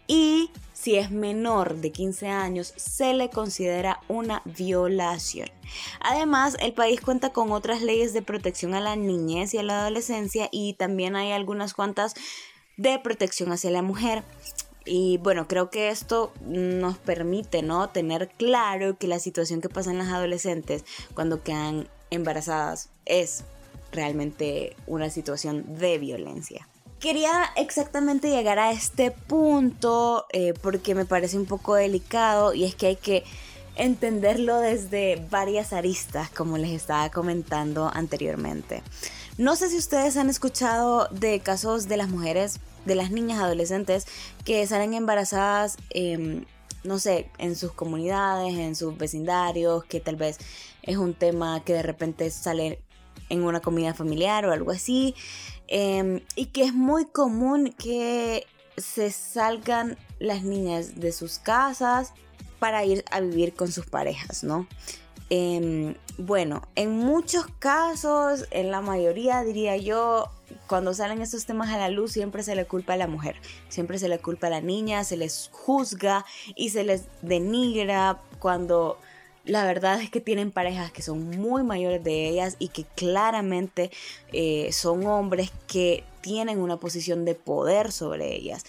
y 0.07 0.51
si 0.74 0.95
es 0.95 1.12
menor 1.12 1.75
de 1.77 1.91
15 1.91 2.27
años 2.27 2.74
se 2.77 3.13
le 3.13 3.29
considera 3.29 4.00
una 4.07 4.41
violación. 4.45 5.50
Además, 6.00 6.55
el 6.62 6.74
país 6.74 7.01
cuenta 7.01 7.31
con 7.31 7.51
otras 7.51 7.81
leyes 7.81 8.13
de 8.13 8.22
protección 8.22 8.75
a 8.75 8.79
la 8.79 8.95
niñez 8.95 9.53
y 9.53 9.57
a 9.57 9.63
la 9.63 9.81
adolescencia 9.81 10.48
y 10.51 10.74
también 10.74 11.15
hay 11.15 11.31
algunas 11.31 11.74
cuantas 11.74 12.13
de 12.77 13.00
protección 13.00 13.51
hacia 13.51 13.72
la 13.72 13.82
mujer. 13.82 14.24
Y 14.86 15.17
bueno, 15.17 15.48
creo 15.48 15.70
que 15.70 15.89
esto 15.89 16.32
nos 16.46 16.98
permite, 16.98 17.63
¿no? 17.63 17.89
Tener 17.89 18.29
claro 18.29 18.98
que 18.98 19.08
la 19.08 19.20
situación 19.20 19.62
que 19.62 19.70
pasa 19.70 19.91
en 19.91 19.98
las 19.98 20.10
adolescentes 20.10 20.86
cuando 21.15 21.41
quedan 21.41 21.88
embarazadas 22.12 22.89
es 23.05 23.44
realmente 23.91 24.75
una 24.86 25.10
situación 25.10 25.77
de 25.79 25.98
violencia. 25.98 26.67
Quería 27.00 27.46
exactamente 27.55 28.29
llegar 28.29 28.60
a 28.60 28.72
este 28.72 29.12
punto 29.12 30.25
eh, 30.32 30.53
porque 30.62 30.96
me 30.96 31.05
parece 31.05 31.38
un 31.38 31.46
poco 31.46 31.75
delicado 31.75 32.53
y 32.53 32.63
es 32.63 32.75
que 32.75 32.88
hay 32.88 32.96
que 32.96 33.24
entenderlo 33.75 34.60
desde 34.60 35.24
varias 35.29 35.74
aristas, 35.74 36.29
como 36.29 36.58
les 36.58 36.72
estaba 36.72 37.10
comentando 37.10 37.91
anteriormente. 37.94 38.84
No 39.38 39.58
sé 39.58 39.70
si 39.70 39.77
ustedes 39.77 40.15
han 40.15 40.30
escuchado 40.30 41.10
de 41.12 41.42
casos 41.42 41.89
de 41.89 41.98
las 41.98 42.08
mujeres, 42.08 42.62
de 42.86 42.96
las 42.96 43.12
niñas 43.12 43.39
adolescentes 43.39 44.08
que 44.46 44.65
salen 44.65 44.94
embarazadas, 44.94 45.75
em, 45.89 46.46
no 46.86 47.00
sé, 47.00 47.30
en 47.38 47.58
sus 47.58 47.74
comunidades, 47.74 48.58
en 48.58 48.77
sus 48.77 48.98
vecindarios, 48.98 49.84
que 49.84 50.00
tal 50.00 50.15
vez 50.15 50.38
es 50.84 50.96
un 50.96 51.13
tema 51.13 51.62
que 51.65 51.74
de 51.74 51.82
repente 51.82 52.30
sale 52.30 52.82
en 53.27 53.44
una 53.44 53.60
comida 53.60 53.94
familiar 53.94 54.46
o 54.46 54.54
algo 54.54 54.72
así, 54.72 55.15
em, 55.68 56.22
y 56.38 56.46
que 56.48 56.63
es 56.63 56.74
muy 56.74 57.04
común 57.04 57.74
que 57.77 58.46
se 58.77 59.12
salgan 59.12 59.98
las 60.20 60.44
niñas 60.44 60.98
de 61.00 61.12
sus 61.12 61.39
casas 61.39 62.13
para 62.60 62.86
ir 62.86 63.04
a 63.12 63.20
vivir 63.20 63.54
con 63.54 63.70
sus 63.70 63.86
parejas, 63.86 64.46
¿no? 64.46 64.65
Em, 65.29 65.96
bueno, 66.17 66.62
en 66.75 66.91
muchos 66.91 67.48
casos, 67.60 68.46
en 68.51 68.70
la 68.72 68.82
mayoría 68.82 69.44
diría 69.44 69.75
yo, 69.75 70.29
cuando 70.67 70.94
salen 70.94 71.22
estos 71.22 71.46
temas 71.46 71.70
a 71.70 71.77
la 71.77 71.89
luz 71.89 72.12
siempre 72.12 72.44
se 72.44 72.55
le 72.55 72.65
culpa 72.65 72.94
a 72.94 72.98
la 72.98 73.08
mujer, 73.08 73.36
siempre 73.70 73.98
se 73.98 74.08
le 74.08 74.20
culpa 74.20 74.48
a 74.48 74.51
la 74.51 74.62
niña, 74.62 75.03
se 75.03 75.17
les 75.17 75.50
juzga 75.51 76.25
y 76.55 76.70
se 76.70 76.84
les 76.84 77.05
denigra 77.22 78.22
cuando 78.39 79.00
la 79.46 79.63
verdad 79.65 80.01
es 80.01 80.10
que 80.10 80.22
tienen 80.22 80.51
parejas 80.51 80.91
que 80.91 81.01
son 81.01 81.29
muy 81.29 81.63
mayores 81.63 82.03
de 82.03 82.29
ellas 82.29 82.55
y 82.60 82.70
que 82.70 82.84
claramente 82.84 83.91
eh, 84.32 84.72
son 84.72 85.05
hombres 85.05 85.51
que 85.67 86.03
tienen 86.22 86.60
una 86.60 86.77
posición 86.77 87.25
de 87.25 87.36
poder 87.36 87.91
sobre 87.91 88.36
ellas. 88.36 88.63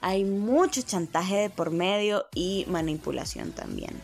Hay 0.00 0.24
mucho 0.24 0.82
chantaje 0.82 1.36
de 1.36 1.50
por 1.50 1.70
medio 1.70 2.26
y 2.34 2.64
manipulación 2.68 3.52
también. 3.52 4.00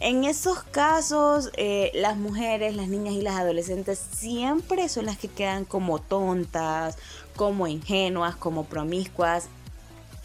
En 0.00 0.24
esos 0.24 0.62
casos, 0.64 1.50
eh, 1.56 1.90
las 1.94 2.16
mujeres, 2.16 2.74
las 2.74 2.88
niñas 2.88 3.14
y 3.14 3.22
las 3.22 3.36
adolescentes 3.36 3.98
siempre 3.98 4.88
son 4.88 5.06
las 5.06 5.18
que 5.18 5.28
quedan 5.28 5.64
como 5.64 6.00
tontas, 6.00 6.98
como 7.36 7.66
ingenuas, 7.66 8.36
como 8.36 8.64
promiscuas 8.64 9.48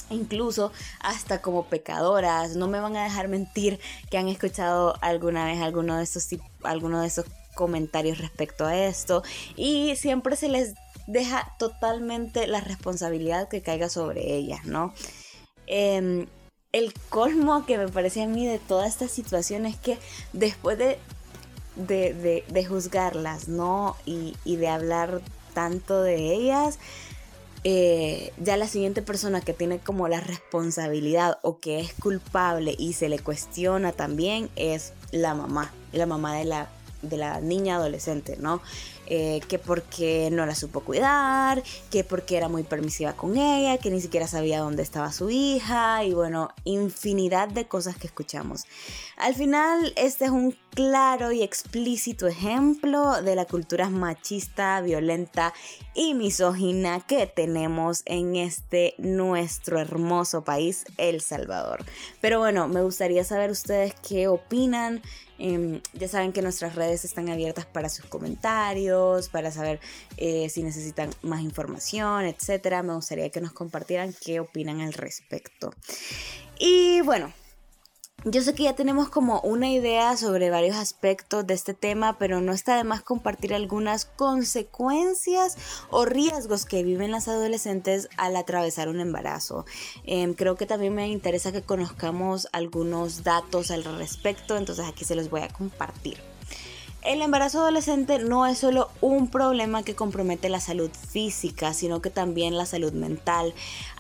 incluso 0.10 0.72
hasta 1.00 1.42
como 1.42 1.66
pecadoras. 1.66 2.56
No 2.56 2.68
me 2.68 2.80
van 2.80 2.96
a 2.96 3.04
dejar 3.04 3.28
mentir 3.28 3.80
que 4.10 4.18
han 4.18 4.28
escuchado 4.28 4.96
alguna 5.02 5.46
vez 5.46 5.62
alguno 5.62 5.98
de 5.98 6.04
esos, 6.04 6.28
alguno 6.64 7.02
de 7.02 7.08
esos 7.08 7.26
comentarios 7.56 8.20
respecto 8.20 8.66
a 8.66 8.78
esto 8.78 9.24
y 9.56 9.96
siempre 9.98 10.36
se 10.36 10.50
les 10.50 10.76
deja 11.08 11.56
totalmente 11.58 12.48
la 12.48 12.62
responsabilidad 12.62 13.50
que 13.50 13.62
caiga 13.62 13.90
sobre 13.90 14.36
ellas, 14.36 14.66
¿no? 14.66 14.94
Em, 15.68 16.28
el 16.72 16.94
colmo 17.10 17.66
que 17.66 17.78
me 17.78 17.88
parece 17.88 18.22
a 18.24 18.28
mí 18.28 18.46
de 18.46 18.60
toda 18.60 18.88
esta 18.88 19.08
situación 19.08 19.66
es 19.66 19.76
que 19.78 19.98
después 20.34 20.78
de, 20.78 21.00
de, 21.76 22.66
juzgarlas, 22.66 23.48
¿no? 23.48 23.96
Y, 24.06 24.36
de 24.46 24.68
hablar 24.68 25.22
tanto 25.54 26.04
de 26.04 26.34
ellas, 26.34 26.78
eh, 27.64 28.32
ya 28.38 28.56
la 28.56 28.68
siguiente 28.68 29.02
persona 29.02 29.42
que 29.42 29.54
tiene 29.54 29.80
como 29.80 30.08
la 30.08 30.20
responsabilidad 30.20 31.40
o 31.42 31.60
que 31.60 31.80
es 31.80 31.94
culpable 31.94 32.76
y 32.78 32.94
se 32.94 33.10
le 33.10 33.20
cuestiona 33.20 33.92
también 33.92 34.50
es 34.56 34.94
la 35.12 35.34
mamá, 35.34 35.74
la 35.92 36.06
mamá 36.06 36.36
de 36.38 36.46
la, 36.46 36.70
de 37.02 37.18
la 37.18 37.42
niña 37.42 37.78
adolescente, 37.78 38.38
¿no? 38.40 38.62
Eh, 39.10 39.42
que 39.48 39.60
porque 39.60 40.30
no 40.32 40.46
la 40.46 40.56
supo 40.56 40.82
cuidar, 40.82 41.64
que 41.90 42.04
porque 42.04 42.38
era 42.38 42.48
muy 42.48 42.64
permisiva 42.64 43.14
con 43.14 43.38
ella, 43.38 43.78
que 43.78 43.90
ni 43.90 44.02
siquiera 44.02 44.28
sabía 44.28 44.60
dónde 44.60 44.84
estaba 44.84 45.12
su 45.12 45.30
hija 45.30 46.04
y 46.04 46.14
bueno, 46.14 46.50
infinidad 46.64 47.50
de 47.50 47.68
cosas 47.68 47.98
que 47.98 48.08
escuchamos. 48.08 48.66
Al 49.20 49.36
final, 49.36 49.92
este 49.98 50.26
es 50.26 50.32
un 50.32 50.56
claro 50.74 51.34
y 51.34 51.44
explícito 51.44 52.26
ejemplo 52.26 53.22
de 53.22 53.36
la 53.36 53.44
cultura 53.44 53.90
machista, 53.90 54.80
violenta 54.80 55.54
y 55.94 56.14
misógina 56.14 57.02
que 57.06 57.28
tenemos 57.28 58.04
en 58.06 58.38
este 58.38 58.96
nuestro 58.98 59.78
hermoso 59.78 60.46
país, 60.46 60.86
El 60.96 61.20
Salvador. 61.20 61.84
Pero 62.22 62.40
bueno, 62.40 62.70
me 62.70 62.82
gustaría 62.82 63.26
saber 63.26 63.52
ustedes 63.52 63.94
qué 64.08 64.30
opinan. 64.30 65.02
Em, 65.38 65.82
ya 65.92 66.08
saben 66.08 66.32
que 66.32 66.42
nuestras 66.42 66.76
redes 66.76 67.04
están 67.04 67.28
abiertas 67.28 67.66
para 67.66 67.90
sus 67.90 68.06
comentarios, 68.06 69.28
para 69.28 69.52
saber 69.52 69.82
eh, 70.16 70.48
si 70.48 70.64
necesitan 70.64 71.10
más 71.24 71.42
información, 71.42 72.24
etc. 72.24 72.82
Me 72.86 72.94
gustaría 72.94 73.30
que 73.32 73.42
nos 73.42 73.52
compartieran 73.52 74.16
qué 74.24 74.40
opinan 74.40 74.80
al 74.80 74.94
respecto. 74.94 75.74
Y 76.58 77.02
bueno, 77.02 77.34
yo 78.26 78.42
sé 78.42 78.54
que 78.54 78.64
ya 78.64 78.76
tenemos 78.76 79.10
como 79.10 79.40
una 79.42 79.70
idea 79.70 80.18
sobre 80.18 80.50
varios 80.50 80.76
aspectos 80.76 81.48
de 81.48 81.54
este 81.54 81.74
tema, 81.74 82.18
pero 82.18 82.42
no 82.42 82.52
está 82.52 82.76
de 82.76 82.84
más 82.84 83.02
compartir 83.02 83.54
algunas 83.54 84.06
consecuencias 84.06 85.58
o 85.90 86.06
riesgos 86.06 86.66
que 86.66 86.84
viven 86.84 87.12
las 87.12 87.28
adolescentes 87.28 88.10
al 88.18 88.36
atravesar 88.36 88.90
un 88.90 89.00
embarazo. 89.00 89.66
Em, 90.04 90.34
creo 90.34 90.56
que 90.56 90.66
también 90.66 90.94
me 90.94 91.08
interesa 91.08 91.52
que 91.52 91.62
conozcamos 91.62 92.48
algunos 92.52 93.24
datos 93.24 93.72
al 93.72 93.84
respecto, 93.84 94.58
entonces 94.58 94.86
aquí 94.86 95.06
se 95.06 95.16
los 95.16 95.30
voy 95.30 95.42
a 95.42 95.50
compartir. 95.50 96.29
El 97.02 97.22
embarazo 97.22 97.62
adolescente 97.62 98.20
no 98.20 98.46
es 98.46 98.58
solo 98.58 98.90
un 99.00 99.30
problema 99.30 99.84
que 99.84 99.96
compromete 99.96 100.50
la 100.50 100.60
salud 100.60 100.92
física, 100.92 101.74
sino 101.74 102.02
que 102.02 102.10
también 102.10 102.58
la 102.58 102.66
salud 102.66 102.92
mental. 102.92 103.54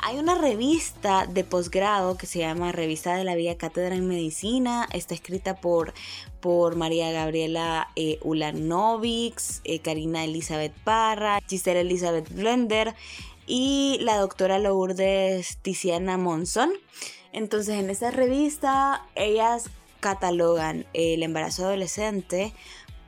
Hay 0.04 0.20
una 0.20 0.36
revista 0.36 1.26
de 1.26 1.46
posgrado 1.46 2.18
que 2.18 2.28
se 2.28 2.40
llama 2.40 2.74
Revista 2.74 3.16
de 3.16 3.24
la 3.24 3.36
Vía 3.36 3.58
Cátedra 3.58 3.96
en 3.96 4.06
Medicina, 4.06 4.86
está 4.92 5.14
escrita 5.14 5.62
por, 5.62 5.94
por 6.42 6.76
María 6.76 7.10
Gabriela 7.12 7.88
eh, 7.96 8.20
Ulanovics, 8.22 9.62
eh, 9.64 9.80
Karina 9.80 10.26
Elizabeth 10.26 10.74
Parra, 10.84 11.40
Gisela 11.48 11.80
Elizabeth 11.80 12.30
Blender 12.30 12.96
y 13.48 13.98
la 14.02 14.18
doctora 14.18 14.60
Lourdes 14.60 15.58
Tiziana 15.62 16.18
Monzón. 16.18 16.72
Entonces 17.32 17.76
en 17.76 17.90
esta 17.90 18.12
revista 18.12 19.06
ellas 19.16 19.70
catalogan 20.02 20.86
el 20.94 21.24
embarazo 21.24 21.66
adolescente 21.66 22.54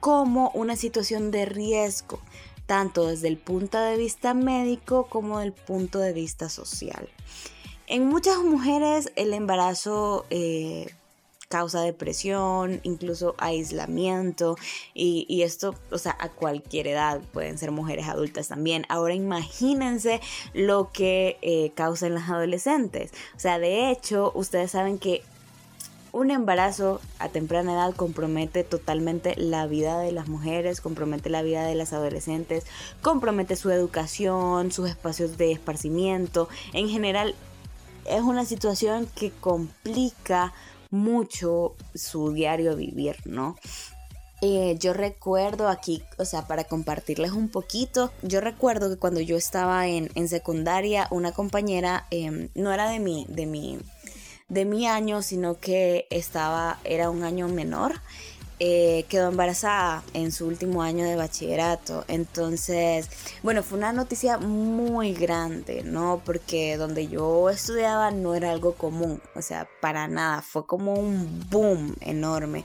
como 0.02 0.50
una 0.54 0.76
situación 0.76 1.32
de 1.32 1.46
riesgo, 1.46 2.20
tanto 2.66 3.08
desde 3.08 3.30
el 3.30 3.38
punto 3.38 3.80
de 3.80 3.96
vista 3.96 4.34
médico 4.34 5.08
como 5.08 5.40
del 5.40 5.54
punto 5.54 6.00
de 6.00 6.12
vista 6.12 6.50
social. 6.50 7.08
En 7.88 8.08
muchas 8.08 8.40
mujeres 8.40 9.12
el 9.16 9.34
embarazo 9.34 10.26
eh, 10.30 10.94
causa 11.52 11.82
depresión, 11.82 12.80
incluso 12.82 13.36
aislamiento 13.38 14.56
y, 14.96 15.44
esto, 15.44 15.76
o 15.92 15.98
sea, 16.00 16.18
a 16.20 16.30
cualquier 16.30 16.88
edad, 16.88 17.22
pueden 17.34 17.60
ser 17.60 17.72
mujeres 17.72 18.08
adultas 18.08 18.48
también. 18.48 18.86
Ahora 18.90 19.14
imagínense 19.14 20.22
lo 20.54 20.92
que 20.92 21.38
eh, 21.42 21.74
causan 21.76 22.16
las 22.16 22.30
adolescentes. 22.30 23.12
O 23.36 23.40
sea, 23.40 23.60
de 23.60 23.92
hecho, 23.92 24.32
ustedes 24.34 24.72
saben 24.72 24.98
que 24.98 25.22
un 26.14 26.32
embarazo 26.32 27.00
a 27.20 27.30
temprana 27.30 27.74
edad 27.74 27.96
compromete 27.96 28.64
totalmente 28.64 29.36
la 29.38 29.68
vida 29.68 30.00
de 30.00 30.12
las 30.12 30.28
mujeres, 30.28 30.82
compromete 30.82 31.30
la 31.30 31.42
vida 31.42 31.66
de 31.66 31.76
las 31.76 31.94
adolescentes, 31.94 32.66
compromete 33.02 33.56
su 33.56 33.70
educación, 33.72 34.72
sus 34.72 34.90
espacios 34.90 35.38
de 35.38 35.52
esparcimiento. 35.52 36.50
En 36.74 36.90
general, 36.90 37.36
es 38.06 38.22
una 38.22 38.46
situación 38.46 39.08
que 39.16 39.32
complica 39.32 40.54
mucho 40.90 41.76
su 41.96 42.34
diario 42.34 42.76
vivir, 42.76 43.16
¿no? 43.26 43.56
Eh, 44.44 44.76
yo 44.80 44.94
recuerdo 44.94 45.68
aquí, 45.68 46.02
o 46.18 46.26
sea, 46.26 46.48
para 46.48 46.64
compartirles 46.64 47.32
un 47.32 47.48
poquito, 47.48 48.12
yo 48.24 48.42
recuerdo 48.42 48.90
que 48.90 48.98
cuando 48.98 49.22
yo 49.22 49.38
estaba 49.38 49.88
en, 49.88 50.10
secundaria, 50.28 51.08
una 51.12 51.32
compañera, 51.32 52.08
em, 52.10 52.50
no 52.56 52.74
era 52.74 52.90
de 52.90 53.00
mi, 53.00 53.28
de 53.30 53.46
mi 53.46 53.80
de 54.52 54.66
mi 54.66 54.86
año, 54.86 55.22
sino 55.22 55.58
que 55.58 56.08
estaba, 56.10 56.78
era 56.84 57.10
un 57.10 57.24
año 57.24 57.48
menor. 57.48 57.94
Eh, 58.64 59.06
quedó 59.10 59.30
embarazada 59.30 60.04
en 60.14 60.32
su 60.32 60.46
último 60.46 60.84
año 60.84 61.04
de 61.04 61.16
bachillerato. 61.16 62.06
Entonces, 62.08 63.10
bueno, 63.42 63.64
fue 63.64 63.80
una 63.80 63.92
noticia 63.92 64.38
muy 64.38 65.14
grande, 65.14 65.82
¿no? 65.84 66.22
Porque 66.24 66.78
donde 66.78 67.08
yo 67.08 67.50
estudiaba 67.50 68.12
no 68.12 68.36
era 68.36 68.52
algo 68.52 68.74
común, 68.74 69.20
o 69.36 69.42
sea, 69.42 69.68
para 69.80 70.08
nada, 70.08 70.44
fue 70.44 70.68
como 70.68 70.94
un 70.94 71.48
boom 71.50 71.96
enorme. 72.02 72.64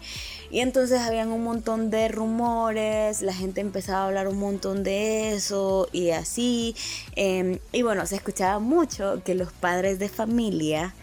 Y 0.50 0.60
entonces 0.60 1.00
habían 1.00 1.30
un 1.30 1.44
montón 1.44 1.88
de 1.88 2.08
rumores, 2.08 3.22
la 3.22 3.32
gente 3.32 3.62
empezaba 3.62 4.02
a 4.02 4.06
hablar 4.08 4.28
un 4.28 4.38
montón 4.38 4.82
de 4.82 5.34
eso 5.34 5.88
y 5.92 6.10
así. 6.10 6.76
Em, 7.14 7.58
y 7.72 7.80
bueno, 7.82 8.04
se 8.04 8.16
escuchaba 8.16 8.58
mucho 8.58 9.22
que 9.24 9.34
los 9.34 9.50
padres 9.50 9.98
de 9.98 10.10
familia 10.10 10.94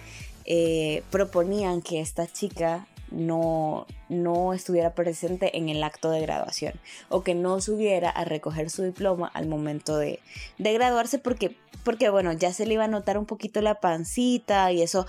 eh, 0.46 1.04
proponían 1.12 1.82
que 1.82 2.02
esta 2.02 2.28
chica 2.28 2.88
no, 3.14 3.86
no 4.10 4.54
estuviera 4.54 4.94
presente 4.96 5.58
en 5.58 5.70
el 5.70 5.84
acto 5.84 6.10
de 6.10 6.22
graduación 6.22 6.74
o 7.10 7.24
que 7.24 7.36
no 7.36 7.62
subiera 7.62 8.10
a 8.10 8.26
recoger 8.26 8.70
su 8.70 8.84
diploma 8.84 9.28
al 9.34 9.48
momento 9.48 9.98
de, 9.98 10.20
de 10.58 10.74
graduarse 10.74 11.20
porque, 11.20 11.56
porque, 11.84 12.10
bueno, 12.10 12.34
ya 12.34 12.52
se 12.54 12.66
le 12.66 12.74
iba 12.74 12.86
a 12.86 12.88
notar 12.88 13.18
un 13.18 13.26
poquito 13.26 13.62
la 13.62 13.76
pancita 13.76 14.72
y 14.72 14.82
eso 14.82 15.06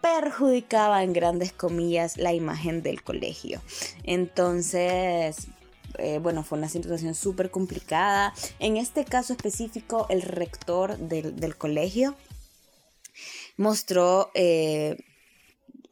perjudicaba 0.00 1.02
en 1.02 1.14
grandes 1.14 1.52
comillas 1.52 2.18
la 2.18 2.34
imagen 2.34 2.82
del 2.82 3.02
colegio. 3.02 3.62
Entonces, 4.02 5.48
eh, 5.98 6.18
bueno, 6.18 6.42
fue 6.42 6.58
una 6.58 6.68
situación 6.68 7.14
súper 7.14 7.50
complicada. 7.50 8.34
En 8.58 8.76
este 8.76 9.04
caso 9.04 9.32
específico, 9.32 10.06
el 10.10 10.22
rector 10.22 10.98
del, 10.98 11.36
del 11.36 11.56
colegio 11.56 12.16
mostró 13.56 14.30
eh, 14.34 14.96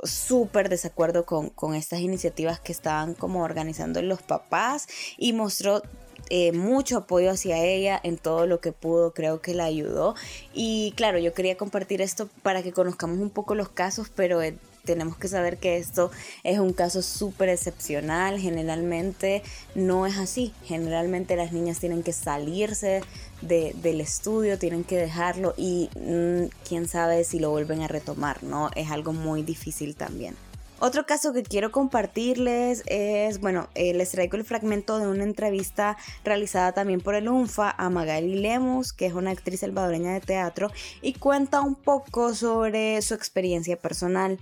súper 0.03 0.69
desacuerdo 0.69 1.25
con, 1.27 1.51
con, 1.51 1.75
estas 1.75 2.01
iniciativas 2.01 2.61
que 2.61 2.73
estaban 2.73 3.15
como 3.15 3.43
organizando 3.43 4.03
los 4.03 4.23
papás 4.23 4.89
y 5.17 5.33
mostró 5.33 5.83
eh, 6.31 6.53
mucho 6.53 6.99
apoyo 6.99 7.31
hacia 7.31 7.63
ella 7.63 8.01
en 8.03 8.17
todo 8.17 8.47
lo 8.47 8.61
que 8.61 8.73
pudo, 8.73 9.13
creo 9.13 9.41
que 9.41 9.55
la 9.55 9.65
ayudó. 9.65 10.15
Y 10.55 10.93
claro, 10.97 11.19
yo 11.19 11.35
quería 11.35 11.57
compartir 11.57 12.01
esto 12.01 12.29
para 12.43 12.63
que 12.63 12.73
conozcamos 12.73 13.19
un 13.19 13.31
poco 13.31 13.55
los 13.55 13.69
casos, 13.69 14.09
pero 14.15 14.41
tenemos 14.85 15.17
que 15.17 15.29
saber 15.29 15.59
que 15.59 15.77
esto 15.77 16.11
es 16.43 16.59
un 16.59 16.73
caso 16.73 17.03
súper 17.03 17.49
excepcional. 17.49 18.39
Generalmente 18.39 19.43
no 19.75 20.07
es 20.07 20.17
así. 20.17 20.53
Generalmente 20.65 21.37
las 21.37 21.53
niñas 21.53 21.81
tienen 21.81 22.03
que 22.03 22.13
salirse 22.13 23.03
del 23.43 24.01
estudio, 24.01 24.59
tienen 24.59 24.85
que 24.85 24.97
dejarlo 24.97 25.55
y 25.57 25.91
mm, 25.97 26.45
quién 26.67 26.89
sabe 26.89 27.25
si 27.25 27.39
lo 27.39 27.51
vuelven 27.51 27.83
a 27.83 27.89
retomar, 27.89 28.43
¿no? 28.43 28.71
Es 28.75 28.91
algo 28.91 29.13
muy 29.13 29.43
difícil 29.43 29.97
también. 29.97 30.37
Otro 30.85 31.07
caso 31.07 31.33
que 31.33 31.45
quiero 31.45 31.71
compartirles 31.71 32.83
es, 32.87 33.39
bueno, 33.39 33.69
eh, 33.77 33.95
les 33.95 34.11
traigo 34.11 34.37
el 34.37 34.45
fragmento 34.45 34.99
de 34.99 35.07
una 35.07 35.23
entrevista 35.23 35.97
realizada 36.25 36.73
también 36.73 37.01
por 37.01 37.15
el 37.15 37.29
UNFA 37.29 37.73
a 37.79 37.89
Magali 37.89 38.35
Lemus, 38.35 38.93
que 38.93 39.07
es 39.07 39.13
una 39.13 39.31
actriz 39.31 39.61
salvadoreña 39.61 40.15
de 40.15 40.21
teatro, 40.21 40.73
y 41.01 41.13
cuenta 41.13 41.61
un 41.61 41.77
poco 41.77 42.35
sobre 42.35 43.01
su 43.01 43.15
experiencia 43.15 43.77
personal. 43.77 44.41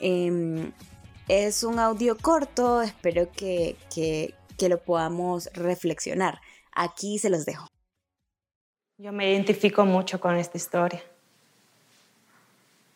Em, 0.00 0.72
es 1.28 1.62
un 1.62 1.78
audio 1.78 2.16
corto, 2.18 2.82
espero 2.82 3.30
que, 3.30 3.76
que, 3.94 4.34
que 4.58 4.68
lo 4.68 4.82
podamos 4.82 5.48
reflexionar. 5.54 6.40
Aquí 6.74 7.20
se 7.20 7.30
los 7.30 7.46
dejo. 7.46 7.68
Yo 8.98 9.12
me 9.12 9.30
identifico 9.30 9.84
mucho 9.84 10.18
con 10.18 10.36
esta 10.36 10.56
historia, 10.56 11.02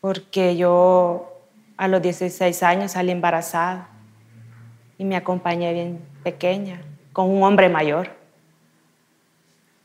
porque 0.00 0.56
yo 0.56 1.42
a 1.76 1.88
los 1.88 2.00
16 2.00 2.62
años 2.62 2.92
salí 2.92 3.10
embarazada 3.10 3.90
y 4.96 5.04
me 5.04 5.14
acompañé 5.14 5.74
bien 5.74 6.00
pequeña, 6.22 6.80
con 7.12 7.28
un 7.28 7.42
hombre 7.42 7.68
mayor, 7.68 8.16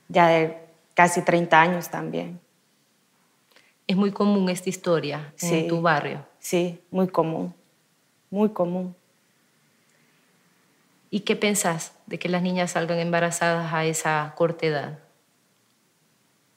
ya 0.08 0.30
de 0.30 0.58
casi 0.94 1.22
30 1.22 1.60
años 1.60 1.90
también. 1.90 2.40
¿Es 3.86 3.98
muy 3.98 4.14
común 4.14 4.50
esta 4.50 4.70
historia 4.70 5.34
en 5.42 5.68
tu 5.68 5.82
barrio? 5.82 6.26
Sí, 6.40 6.82
muy 6.92 7.10
común, 7.10 7.54
muy 8.30 8.50
común. 8.52 8.96
¿Y 11.10 11.20
qué 11.20 11.36
pensás 11.36 11.94
de 12.06 12.18
que 12.20 12.30
las 12.30 12.42
niñas 12.42 12.72
salgan 12.72 13.00
embarazadas 13.00 13.74
a 13.74 13.84
esa 13.84 14.34
corta 14.38 14.66
edad? 14.66 15.05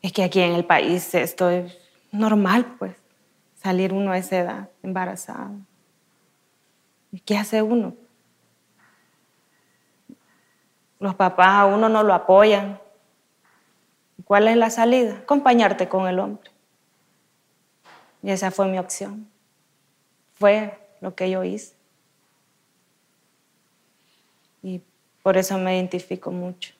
Es 0.02 0.12
que 0.12 0.22
aquí 0.22 0.40
en 0.40 0.52
el 0.52 0.64
país 0.64 1.14
esto 1.14 1.50
es 1.50 1.76
normal, 2.12 2.76
pues, 2.78 2.96
salir 3.56 3.92
uno 3.92 4.12
a 4.12 4.18
esa 4.18 4.38
edad 4.38 4.70
embarazado. 4.82 5.56
¿Y 7.10 7.20
qué 7.20 7.36
hace 7.36 7.62
uno? 7.62 7.94
Los 11.00 11.14
papás 11.14 11.48
a 11.48 11.66
uno 11.66 11.88
no 11.88 12.02
lo 12.02 12.12
apoyan. 12.12 12.80
¿Cuál 14.24 14.48
es 14.48 14.56
la 14.56 14.70
salida? 14.70 15.18
Acompañarte 15.18 15.88
con 15.88 16.06
el 16.06 16.18
hombre. 16.18 16.50
Y 18.22 18.30
esa 18.30 18.50
fue 18.50 18.66
mi 18.66 18.78
opción. 18.78 19.28
Fue 20.34 20.78
lo 21.00 21.14
que 21.14 21.30
yo 21.30 21.44
hice. 21.44 21.74
Y 24.62 24.82
por 25.22 25.36
eso 25.36 25.56
me 25.56 25.76
identifico 25.76 26.30
mucho. 26.30 26.77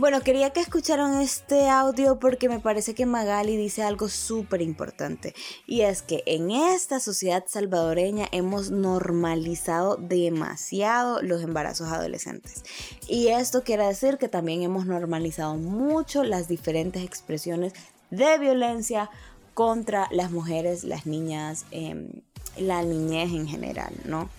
Bueno, 0.00 0.22
quería 0.22 0.48
que 0.48 0.60
escucharan 0.60 1.20
este 1.20 1.68
audio 1.68 2.18
porque 2.18 2.48
me 2.48 2.58
parece 2.58 2.94
que 2.94 3.04
Magali 3.04 3.58
dice 3.58 3.82
algo 3.82 4.08
súper 4.08 4.62
importante 4.62 5.34
y 5.66 5.82
es 5.82 6.00
que 6.00 6.22
en 6.24 6.50
esta 6.50 7.00
sociedad 7.00 7.44
salvadoreña 7.46 8.26
hemos 8.32 8.70
normalizado 8.70 9.96
demasiado 9.96 11.20
los 11.20 11.42
embarazos 11.42 11.92
adolescentes 11.92 12.64
y 13.08 13.28
esto 13.28 13.62
quiere 13.62 13.84
decir 13.84 14.16
que 14.16 14.28
también 14.28 14.62
hemos 14.62 14.86
normalizado 14.86 15.56
mucho 15.56 16.24
las 16.24 16.48
diferentes 16.48 17.04
expresiones 17.04 17.74
de 18.10 18.38
violencia 18.38 19.10
contra 19.52 20.08
las 20.12 20.30
mujeres, 20.30 20.82
las 20.82 21.04
niñas, 21.04 21.66
em, 21.72 22.08
la 22.56 22.82
niñez 22.82 23.32
en 23.32 23.46
general, 23.46 23.92
¿no? 24.06 24.30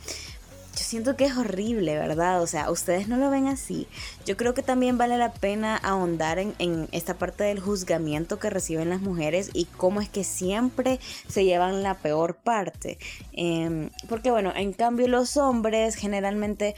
Yo 0.76 0.84
siento 0.84 1.16
que 1.16 1.26
es 1.26 1.36
horrible, 1.36 1.96
¿verdad? 1.96 2.42
O 2.42 2.48
sea, 2.48 2.72
ustedes 2.72 3.08
no 3.08 3.18
lo 3.18 3.30
ven 3.30 3.48
así. 3.48 3.88
Yo 4.26 4.38
creo 4.38 4.54
que 4.54 4.64
también 4.64 4.98
vale 4.98 5.18
la 5.18 5.34
pena 5.34 5.76
ahondar 5.76 6.40
en, 6.40 6.88
esta 6.92 7.16
parte 7.16 7.44
del 7.44 7.60
juzgamiento 7.60 8.40
que 8.40 8.50
reciben 8.50 8.90
las 8.90 9.02
mujeres 9.02 9.50
y 9.54 9.66
cómo 9.66 10.02
es 10.02 10.10
que 10.10 10.24
siempre 10.24 11.00
se 11.28 11.44
llevan 11.44 11.84
la 11.84 11.96
peor 11.96 12.36
parte. 12.36 12.98
Em, 13.34 13.90
porque 14.08 14.32
bueno, 14.32 14.54
en 14.56 14.72
cambio 14.74 15.08
los 15.08 15.38
hombres 15.38 15.96
generalmente 15.96 16.76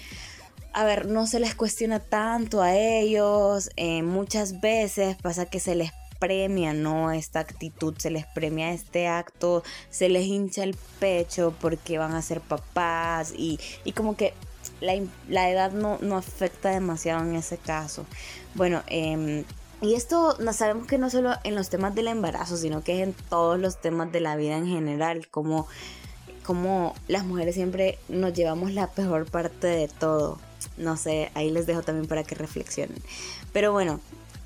a 0.74 0.86
ver, 0.86 1.06
no 1.06 1.28
se 1.28 1.40
les 1.40 1.54
cuestiona 1.54 2.00
tanto 2.00 2.64
a 2.64 2.76
ellos, 2.76 3.70
eh, 3.76 4.02
muchas 4.02 4.60
veces 4.60 5.16
pasa 5.22 5.46
que 5.46 5.60
se 5.60 5.76
les 5.76 5.92
premia, 6.24 6.74
¿no? 6.74 7.12
Esta 7.12 7.42
actitud, 7.42 7.96
se 7.98 8.10
les 8.10 8.26
premia 8.26 8.72
este 8.72 9.10
acto, 9.10 9.62
se 9.90 10.08
les 10.08 10.26
hincha 10.26 10.64
el 10.64 10.74
pecho 10.98 11.54
porque 11.60 11.98
van 11.98 12.14
a 12.14 12.22
ser 12.22 12.40
papás 12.40 13.34
y, 13.36 13.60
como 13.94 14.16
que 14.16 14.34
la, 14.80 15.50
edad 15.50 15.74
no, 15.74 15.98
no, 16.00 16.16
afecta 16.16 16.70
demasiado 16.70 17.26
en 17.26 17.36
ese 17.36 17.58
caso. 17.58 18.06
Bueno, 18.56 18.84
em, 18.88 19.44
y 19.82 19.96
esto 19.96 20.38
sabemos 20.54 20.88
que 20.88 20.98
no 20.98 21.10
solo 21.10 21.34
en 21.44 21.56
los 21.56 21.68
temas 21.68 21.94
del 21.94 22.08
embarazo, 22.08 22.56
sino 22.56 22.86
que 22.86 23.02
es 23.02 23.08
en 23.10 23.14
todos 23.30 23.60
los 23.60 23.82
temas 23.82 24.10
de 24.14 24.22
la 24.22 24.38
vida 24.38 24.56
en 24.56 24.68
general, 24.68 25.28
como, 25.28 25.68
como 26.46 26.96
las 27.10 27.26
mujeres 27.26 27.56
siempre 27.56 28.00
nos 28.08 28.32
llevamos 28.32 28.72
la 28.72 28.88
peor 28.88 29.26
parte 29.26 29.68
de 29.68 29.90
todo. 29.90 30.40
No 30.78 30.96
sé, 30.96 31.32
ahí 31.34 31.52
les 31.52 31.66
dejo 31.66 31.82
también 31.82 32.08
para 32.08 32.24
que 32.24 32.36
reflexionen. 32.36 33.04
Pero 33.52 33.74
bueno, 33.74 34.00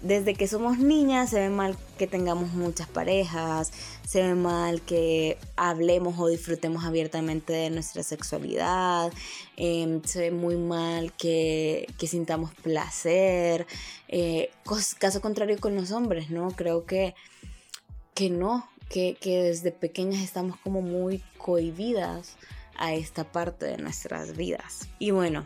desde 0.08 0.36
que 0.36 0.48
somos 0.48 0.80
niñas 0.80 1.32
se 1.32 1.39
ve 1.39 1.50
mal 1.50 1.76
que 1.98 2.08
tengamos 2.08 2.54
muchas 2.54 2.88
parejas, 2.88 3.72
se 4.08 4.24
ve 4.24 4.36
mal 4.36 4.82
que 4.82 5.38
hablemos 5.58 6.17
o 6.17 6.28
disfrutemos 6.28 6.86
abiertamente 6.86 7.52
de 7.52 7.70
nuestra 7.70 8.04
sexualidad, 8.04 9.12
em, 9.58 10.02
se 10.04 10.20
ve 10.20 10.32
muy 10.32 10.56
mal 10.56 11.12
que, 11.13 11.88
sintamos 12.08 12.54
placer. 12.56 13.67
Eh, 14.08 14.50
caso 14.98 15.20
contrario 15.20 15.60
con 15.60 15.76
los 15.76 15.91
hombres, 15.91 16.30
¿no? 16.30 16.52
Creo 16.52 16.86
que, 16.86 17.13
que 18.13 18.30
no, 18.30 18.70
que, 18.89 19.17
que 19.20 19.43
desde 19.43 19.72
pequeñas 19.74 20.22
estamos 20.22 20.58
como 20.58 20.82
muy 20.82 21.22
cohibidas 21.38 22.38
a 22.78 22.93
esta 22.93 23.26
parte 23.26 23.65
de 23.65 23.78
nuestras 23.78 24.38
vidas. 24.38 24.88
Y 25.00 25.12
bueno, 25.12 25.46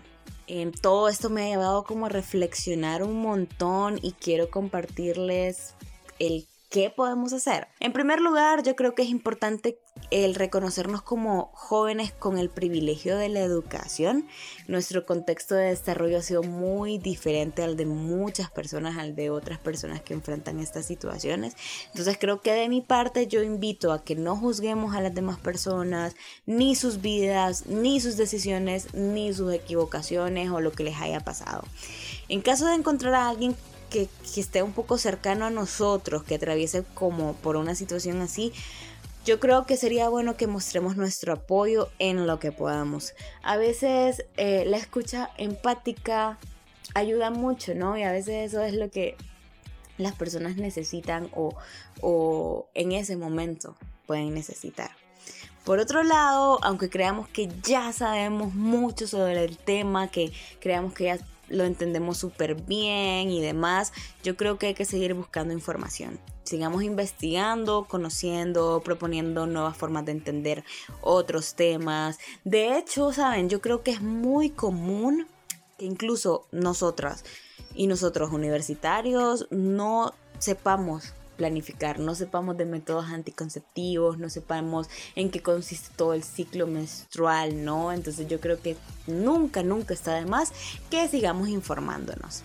todo 0.81 1.07
esto 1.09 1.29
me 1.29 1.43
ha 1.43 1.47
llevado 1.49 1.83
como 1.83 2.05
a 2.05 2.09
reflexionar 2.09 3.03
un 3.03 3.21
montón 3.21 3.99
y 4.01 4.13
quiero 4.13 4.49
compartirles 4.49 5.75
el 6.19 6.47
¿Qué 6.71 6.89
podemos 6.89 7.33
hacer? 7.33 7.67
En 7.81 7.91
primer 7.91 8.21
lugar, 8.21 8.63
yo 8.63 8.77
creo 8.77 8.95
que 8.95 9.01
es 9.01 9.09
importante 9.09 9.77
el 10.09 10.35
reconocernos 10.35 11.01
como 11.01 11.51
jóvenes 11.53 12.11
con 12.11 12.37
el 12.37 12.49
privilegio 12.49 13.17
de 13.17 13.29
la 13.29 13.39
educación. 13.39 14.27
Nuestro 14.67 15.05
contexto 15.05 15.55
de 15.55 15.67
desarrollo 15.67 16.17
ha 16.17 16.21
sido 16.21 16.43
muy 16.43 16.97
diferente 16.97 17.63
al 17.63 17.77
de 17.77 17.85
muchas 17.85 18.49
personas, 18.51 18.97
al 18.97 19.15
de 19.15 19.29
otras 19.29 19.59
personas 19.59 20.01
que 20.01 20.13
enfrentan 20.13 20.59
estas 20.59 20.85
situaciones. 20.85 21.55
Entonces 21.87 22.17
creo 22.19 22.41
que 22.41 22.51
de 22.53 22.67
mi 22.67 22.81
parte 22.81 23.27
yo 23.27 23.41
invito 23.41 23.93
a 23.93 24.03
que 24.03 24.15
no 24.15 24.35
juzguemos 24.35 24.95
a 24.95 25.01
las 25.01 25.13
demás 25.13 25.39
personas, 25.39 26.15
ni 26.45 26.75
sus 26.75 27.01
vidas, 27.01 27.65
ni 27.67 28.01
sus 28.01 28.17
decisiones, 28.17 28.93
ni 28.93 29.33
sus 29.33 29.53
equivocaciones 29.53 30.51
o 30.51 30.59
lo 30.59 30.71
que 30.73 30.83
les 30.83 30.97
haya 30.97 31.21
pasado. 31.21 31.63
En 32.27 32.41
caso 32.41 32.65
de 32.65 32.75
encontrar 32.75 33.13
a 33.13 33.29
alguien 33.29 33.55
que, 33.91 34.09
esté 34.35 34.63
un 34.63 34.71
poco 34.71 34.97
cercano 34.97 35.45
a 35.45 35.49
nosotros, 35.49 36.23
que 36.23 36.35
atraviese 36.35 36.83
como 36.93 37.33
por 37.33 37.57
una 37.57 37.75
situación 37.75 38.21
así, 38.21 38.53
yo 39.25 39.39
creo 39.39 39.65
que 39.65 39.77
sería 39.77 40.09
bueno 40.09 40.35
que 40.35 40.47
mostremos 40.47 40.97
nuestro 40.97 41.33
apoyo 41.33 41.89
en 41.99 42.25
lo 42.25 42.39
que 42.39 42.51
podamos. 42.51 43.13
A 43.43 43.57
veces 43.57 44.25
eh, 44.37 44.63
la 44.65 44.77
escucha 44.77 45.29
empática 45.37 46.39
ayuda 46.95 47.29
mucho, 47.29 47.75
¿no? 47.75 47.97
Y 47.97 48.03
a 48.03 48.11
veces 48.11 48.51
eso 48.51 48.61
es 48.61 48.73
lo 48.73 48.89
que 48.89 49.15
las 49.97 50.15
personas 50.15 50.55
necesitan 50.55 51.29
o, 51.35 51.55
o 52.01 52.67
en 52.73 52.91
ese 52.91 53.15
momento 53.15 53.75
pueden 54.07 54.33
necesitar. 54.33 54.91
Por 55.63 55.77
otro 55.77 56.01
lado, 56.01 56.57
aunque 56.63 56.89
creamos 56.89 57.27
que 57.27 57.47
ya 57.61 57.93
sabemos 57.93 58.55
mucho 58.55 59.05
sobre 59.05 59.43
el 59.43 59.57
tema, 59.57 60.09
que 60.09 60.31
creamos 60.59 60.93
que 60.93 61.03
ya 61.05 61.19
lo 61.51 61.63
entendemos 61.63 62.17
súper 62.17 62.55
bien 62.55 63.29
y 63.29 63.41
demás, 63.41 63.93
yo 64.23 64.35
creo 64.35 64.57
que 64.57 64.67
hay 64.67 64.73
que 64.73 64.85
seguir 64.85 65.13
buscando 65.13 65.53
información. 65.53 66.19
Sigamos 66.43 66.83
investigando, 66.83 67.85
conociendo, 67.87 68.81
proponiendo 68.83 69.45
nuevas 69.45 69.77
formas 69.77 70.05
de 70.05 70.13
entender 70.13 70.63
otros 71.01 71.55
temas. 71.55 72.17
De 72.43 72.77
hecho, 72.77 73.13
saben, 73.13 73.49
yo 73.49 73.61
creo 73.61 73.83
que 73.83 73.91
es 73.91 74.01
muy 74.01 74.49
común 74.49 75.27
que 75.77 75.85
incluso 75.85 76.47
nosotras 76.51 77.23
y 77.73 77.87
nosotros 77.87 78.31
universitarios 78.31 79.47
no 79.51 80.13
sepamos 80.39 81.13
planificar, 81.41 81.97
no 81.97 82.13
sepamos 82.13 82.55
de 82.55 82.65
métodos 82.65 83.05
anticonceptivos, 83.05 84.19
no 84.19 84.29
sepamos 84.29 84.87
en 85.15 85.31
qué 85.31 85.41
consiste 85.41 85.89
todo 85.95 86.13
el 86.13 86.21
ciclo 86.23 86.67
menstrual, 86.67 87.65
¿no? 87.65 87.91
Entonces 87.91 88.27
yo 88.27 88.39
creo 88.39 88.61
que 88.61 88.77
nunca, 89.07 89.63
nunca 89.63 89.95
está 89.95 90.13
de 90.13 90.27
más 90.27 90.53
que 90.91 91.07
sigamos 91.07 91.49
informándonos. 91.49 92.43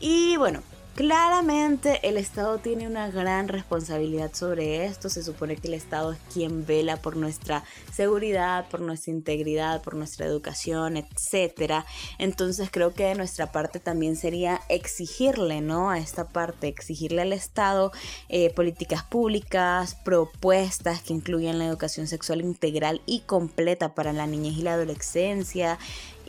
Y 0.00 0.38
bueno, 0.38 0.62
Claramente 0.94 2.06
el 2.06 2.16
Estado 2.16 2.58
tiene 2.58 2.86
una 2.86 3.10
gran 3.10 3.48
responsabilidad 3.48 4.32
sobre 4.34 4.84
esto. 4.84 5.08
Se 5.08 5.22
supone 5.22 5.56
que 5.56 5.68
el 5.68 5.74
Estado 5.74 6.12
es 6.12 6.18
quien 6.32 6.66
vela 6.66 6.96
por 6.96 7.16
nuestra 7.16 7.64
seguridad, 7.92 8.68
por 8.68 8.80
nuestra 8.80 9.12
integridad, 9.12 9.82
por 9.82 9.94
nuestra 9.94 10.26
educación, 10.26 10.96
etc. 10.96 11.84
Entonces 12.18 12.68
creo 12.70 12.92
que 12.92 13.04
de 13.04 13.14
nuestra 13.14 13.50
parte 13.50 13.80
también 13.80 14.16
sería 14.16 14.60
exigirle, 14.68 15.60
¿no? 15.60 15.90
A 15.90 15.98
esta 15.98 16.28
parte, 16.28 16.68
exigirle 16.68 17.22
al 17.22 17.32
Estado 17.32 17.92
eh, 18.28 18.52
políticas 18.52 19.02
públicas, 19.04 19.94
propuestas 20.04 21.02
que 21.02 21.14
incluyan 21.14 21.58
la 21.58 21.66
educación 21.66 22.08
sexual 22.08 22.40
integral 22.42 23.00
y 23.06 23.20
completa 23.20 23.94
para 23.94 24.12
la 24.12 24.26
niñez 24.26 24.58
y 24.58 24.62
la 24.62 24.74
adolescencia, 24.74 25.78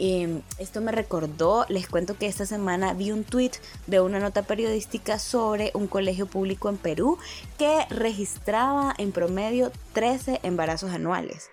Em, 0.04 0.42
esto 0.58 0.82
me 0.82 0.92
recordó, 0.92 1.64
les 1.70 1.88
cuento 1.88 2.18
que 2.18 2.26
esta 2.26 2.48
semana 2.48 2.96
vi 2.96 3.12
un 3.12 3.24
tweet 3.24 3.52
de 3.86 4.00
una 4.00 4.20
nota 4.20 4.42
periodística 4.42 5.20
sobre 5.20 5.70
un 5.76 5.86
colegio 5.86 6.26
público 6.26 6.70
en 6.70 6.78
Perú 6.78 7.20
que 7.60 7.86
registraba 7.92 8.96
en 8.98 9.12
promedio 9.12 9.72
13 9.94 10.40
embarazos 10.42 10.90
anuales. 10.90 11.52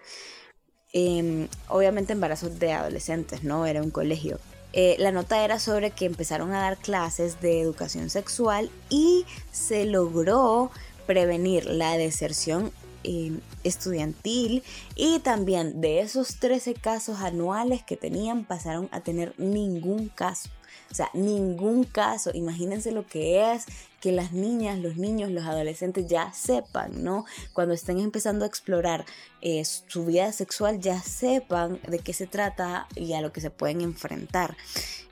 Em, 0.95 1.47
obviamente 1.69 2.15
embarazos 2.15 2.59
de 2.59 2.73
adolescentes, 2.73 3.45
¿no? 3.45 3.67
Era 3.67 3.83
un 3.83 3.91
colegio. 3.91 4.41
Eh, 4.73 4.97
la 4.99 5.13
nota 5.13 5.45
era 5.45 5.59
sobre 5.59 5.91
que 5.91 6.07
empezaron 6.07 6.55
a 6.55 6.61
dar 6.63 6.79
clases 6.79 7.43
de 7.43 7.61
educación 7.61 8.09
sexual 8.09 8.71
y 8.89 9.27
se 9.53 9.85
logró 9.85 10.71
prevenir 11.07 11.67
la 11.67 11.99
deserción 11.99 12.73
Em, 13.05 13.41
estudiantil 13.63 14.65
y 14.97 15.21
también 15.21 15.81
de 15.81 16.01
esos 16.01 16.41
13 16.41 16.75
casos 16.75 17.21
anuales 17.21 17.85
que 17.85 17.97
tenían 17.97 18.45
pasaron 18.45 18.89
a 18.91 19.01
tener 19.01 19.35
ningún 19.39 20.09
caso. 20.09 20.51
O 20.91 20.95
sea, 20.95 21.09
ningún 21.13 21.85
caso. 21.85 22.31
Imagínense 22.35 22.91
lo 22.91 23.07
que 23.07 23.53
es 23.53 23.67
que 24.01 24.11
las 24.11 24.33
niñas, 24.33 24.79
los 24.79 24.97
niños, 24.97 25.31
los 25.31 25.45
adolescentes 25.45 26.07
ya 26.09 26.33
sepan, 26.33 27.05
¿no? 27.05 27.25
Cuando 27.53 27.75
estén 27.75 27.99
empezando 27.99 28.45
a 28.45 28.49
explorar 28.49 29.05
eh, 29.43 29.65
su 29.65 30.05
vida 30.05 30.33
sexual, 30.33 30.81
ya 30.81 31.01
sepan 31.01 31.81
de 31.87 31.99
qué 31.99 32.13
se 32.13 32.27
trata 32.27 32.89
y 32.97 33.13
a 33.13 33.21
lo 33.21 33.33
que 33.33 33.41
se 33.41 33.51
pueden 33.51 33.81
enfrentar. 33.81 34.57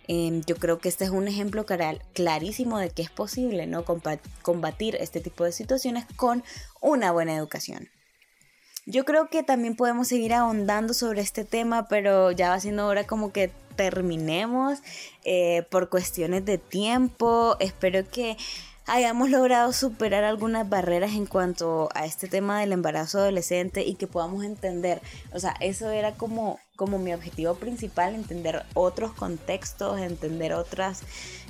Em, 0.09 0.43
yo 0.47 0.57
creo 0.57 0.79
que 0.79 0.89
este 0.89 1.05
es 1.05 1.11
un 1.11 1.29
ejemplo 1.29 1.67
clarísimo 2.13 2.79
de 2.79 2.91
que 2.91 3.03
es 3.03 3.11
posible 3.11 3.67
¿no? 3.67 3.85
combatir 4.43 4.97
este 4.97 5.21
tipo 5.21 5.45
de 5.45 5.53
situaciones 5.53 6.07
con 6.17 6.45
una 6.81 7.13
buena 7.13 7.35
educación. 7.35 7.89
Yo 8.89 9.05
creo 9.05 9.29
que 9.29 9.43
también 9.43 9.75
podemos 9.75 10.07
seguir 10.07 10.33
ahondando 10.33 10.95
sobre 10.95 11.21
este 11.21 11.45
tema, 11.45 11.89
pero 11.89 12.31
ya 12.31 12.51
va 12.51 12.61
siendo 12.61 12.87
hora 12.87 13.05
como 13.05 13.33
que 13.33 13.51
terminemos 13.75 14.79
eh, 15.25 15.65
por 15.71 15.89
cuestiones 15.89 16.45
de 16.45 16.59
tiempo. 16.59 17.57
Espero 17.59 18.09
que 18.09 18.37
hayamos 18.87 19.31
logrado 19.31 19.73
superar 19.73 20.23
algunas 20.25 20.69
barreras 20.69 21.13
en 21.13 21.27
cuanto 21.27 21.89
a 21.95 22.07
este 22.07 22.29
tema 22.29 22.61
del 22.61 22.73
embarazo 22.73 23.19
adolescente 23.19 23.85
y 23.85 23.95
que 23.95 24.07
podamos 24.07 24.45
entender, 24.45 25.03
o 25.33 25.41
sea, 25.41 25.57
eso 25.61 25.91
era 25.91 26.15
como, 26.15 26.61
como 26.77 26.99
mi 26.99 27.13
objetivo 27.13 27.55
principal, 27.55 28.15
entender 28.15 28.65
otros 28.75 29.13
contextos, 29.13 29.99
entender 29.99 30.53
otras, 30.53 31.03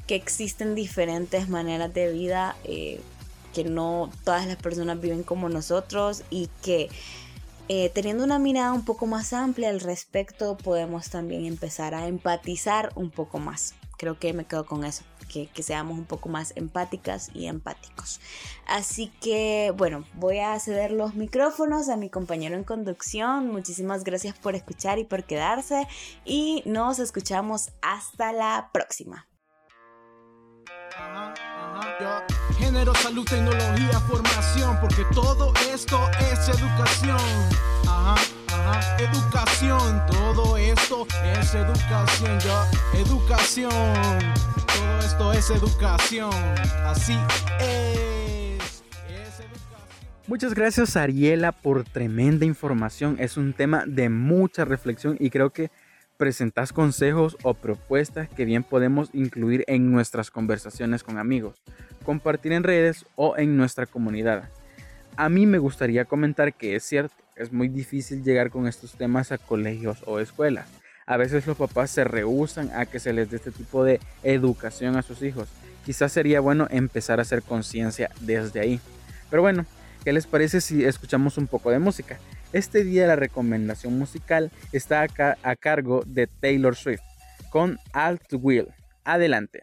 que 0.07 0.15
existen 0.15 0.75
diferentes 0.75 1.49
maneras 1.49 1.93
de 1.93 2.11
vida, 2.11 2.57
eh, 2.65 3.01
que 3.53 3.65
no 3.65 4.11
todas 4.25 4.47
las 4.47 4.57
personas 4.57 5.01
viven 5.01 5.23
como 5.23 5.49
nosotros 5.49 6.23
y 6.31 6.49
que 6.63 6.89
eh, 7.69 7.91
teniendo 7.91 8.23
una 8.23 8.39
mirada 8.39 8.73
un 8.73 8.85
poco 8.85 9.07
más 9.07 9.33
amplia 9.33 9.71
al 9.71 9.81
respecto 9.81 10.57
podemos 10.57 11.11
también 11.11 11.45
empezar 11.45 11.95
a 11.95 12.07
empatizar 12.07 12.93
un 12.95 13.11
poco 13.11 13.39
más. 13.39 13.75
Creo 13.99 14.19
que 14.19 14.33
me 14.33 14.45
quedo 14.45 14.67
con 14.67 14.85
eso 14.85 15.03
que, 15.29 15.49
seamos 15.63 15.99
un 15.99 16.05
poco 16.05 16.29
más 16.29 16.53
empáticas 16.57 17.31
y 17.35 17.47
empáticos. 17.47 18.21
Así 18.67 19.13
que 19.21 19.73
bueno, 19.77 20.05
voy 20.15 20.39
a 20.39 20.59
ceder 20.59 20.93
los 20.93 21.15
micrófonos 21.15 21.89
a 21.89 21.97
mi 21.97 22.11
compañero 22.11 22.57
en 22.57 22.65
conducción. 22.65 23.49
Muchísimas 23.49 24.05
gracias 24.05 24.37
por 24.39 24.55
escuchar 24.55 24.99
y 24.99 25.05
por 25.05 25.25
quedarse 25.25 25.87
y 26.25 26.63
nos 26.67 26.99
escuchamos 26.99 27.71
hasta 27.83 28.33
la 28.33 28.71
próxima. 28.73 29.27
Género, 32.59 32.95
salud, 32.95 33.25
tecnología, 33.25 34.01
formación, 34.09 34.79
porque 34.81 35.05
todo 35.15 35.53
esto 35.73 35.99
es 36.33 36.49
educación. 36.49 37.19
Ajá, 37.87 38.15
ajá, 38.49 38.97
educación, 38.99 40.03
todo 40.07 40.57
esto 40.57 41.07
es 41.23 41.55
educación, 41.55 42.39
educación. 42.95 44.35
Todo 44.77 44.99
esto 44.99 45.33
es 45.33 45.51
educación, 45.51 46.31
así 46.85 47.17
es. 47.61 48.83
Muchas 50.27 50.55
gracias 50.55 50.97
Ariela 50.97 51.53
por 51.53 51.85
tremenda 51.85 52.45
información. 52.45 53.17
Es 53.19 53.39
un 53.39 53.55
tema 53.55 53.85
de 53.87 54.11
mucha 54.11 54.67
reflexión 54.67 55.17
y 55.19 55.31
creo 55.31 55.51
que 55.51 55.71
presentas 56.19 56.73
consejos 56.75 57.39
o 57.43 57.55
propuestas 57.55 58.29
que 58.29 58.45
bien 58.45 58.65
podemos 58.65 59.09
incluir 59.15 59.65
en 59.67 59.91
nuestras 59.91 60.31
conversaciones 60.31 61.03
con 61.03 61.17
amigos, 61.17 61.63
compartir 62.05 62.53
en 62.53 62.63
redes 62.63 63.07
o 63.15 63.37
en 63.39 63.57
nuestra 63.57 63.87
comunidad. 63.87 64.51
A 65.17 65.31
mí 65.31 65.47
me 65.47 65.59
gustaría 65.59 66.05
comentar 66.05 66.53
que 66.53 66.77
es 66.77 66.85
cierto, 66.85 67.15
es 67.35 67.53
muy 67.53 67.69
difícil 67.69 68.23
llegar 68.23 68.51
con 68.51 68.67
estos 68.67 68.93
temas 68.93 69.33
a 69.33 69.39
colegios 69.39 70.03
o 70.07 70.19
escuelas 70.19 70.67
a 71.07 71.17
veces 71.17 71.47
los 71.47 71.57
papás 71.57 71.91
se 71.91 72.05
rehusan 72.05 72.71
a 72.75 72.85
que 72.85 72.99
se 72.99 73.13
les 73.13 73.31
dé 73.31 73.37
este 73.37 73.53
tipo 73.53 73.85
de 73.85 74.01
educación 74.25 74.97
a 74.97 75.03
sus 75.03 75.23
hijos. 75.23 75.49
Quizás 75.85 76.13
sería 76.13 76.41
bueno 76.41 76.67
empezar 76.71 77.21
a 77.21 77.23
hacer 77.23 77.43
conciencia 77.43 78.11
desde 78.21 78.61
ahí. 78.61 78.81
Pero 79.31 79.43
bueno, 79.43 79.65
¿qué 80.05 80.13
les 80.13 80.27
parece 80.27 80.61
si 80.61 80.85
escuchamos 80.85 81.39
un 81.39 81.47
poco 81.47 81.71
de 81.71 81.79
música? 81.79 82.19
Este 82.53 82.83
día 82.83 83.07
la 83.07 83.17
recomendación 83.17 83.97
musical 83.97 84.51
está 84.73 85.03
acá 85.03 85.39
a 85.45 85.55
cargo 85.55 86.03
de 86.07 86.27
Taylor 86.27 86.75
Swift 86.75 87.03
con 87.51 87.79
Alt 87.93 88.33
Will. 88.33 88.67
Adelante. 89.05 89.61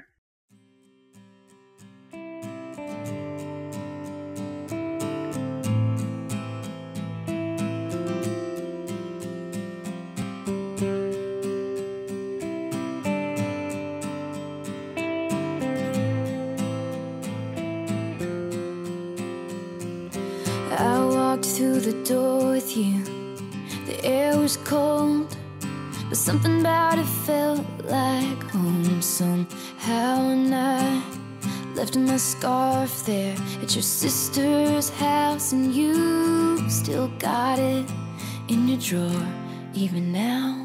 Something 26.14 26.62
about 26.62 27.00
it 27.00 27.06
felt 27.06 27.66
like 27.84 28.44
home 28.50 29.02
somehow, 29.02 30.30
and 30.30 30.56
I 30.56 31.04
left 31.76 31.98
my 31.98 32.16
scarf 32.16 33.06
there 33.06 33.36
at 33.62 33.76
your 33.76 33.82
sister's 33.84 34.90
house, 34.90 35.52
and 35.52 35.74
you 35.76 36.70
still 36.70 37.10
got 37.20 37.60
it 37.60 37.86
in 38.48 38.70
your 38.70 38.80
drawer 38.80 39.28
even 39.74 40.14
now. 40.14 40.63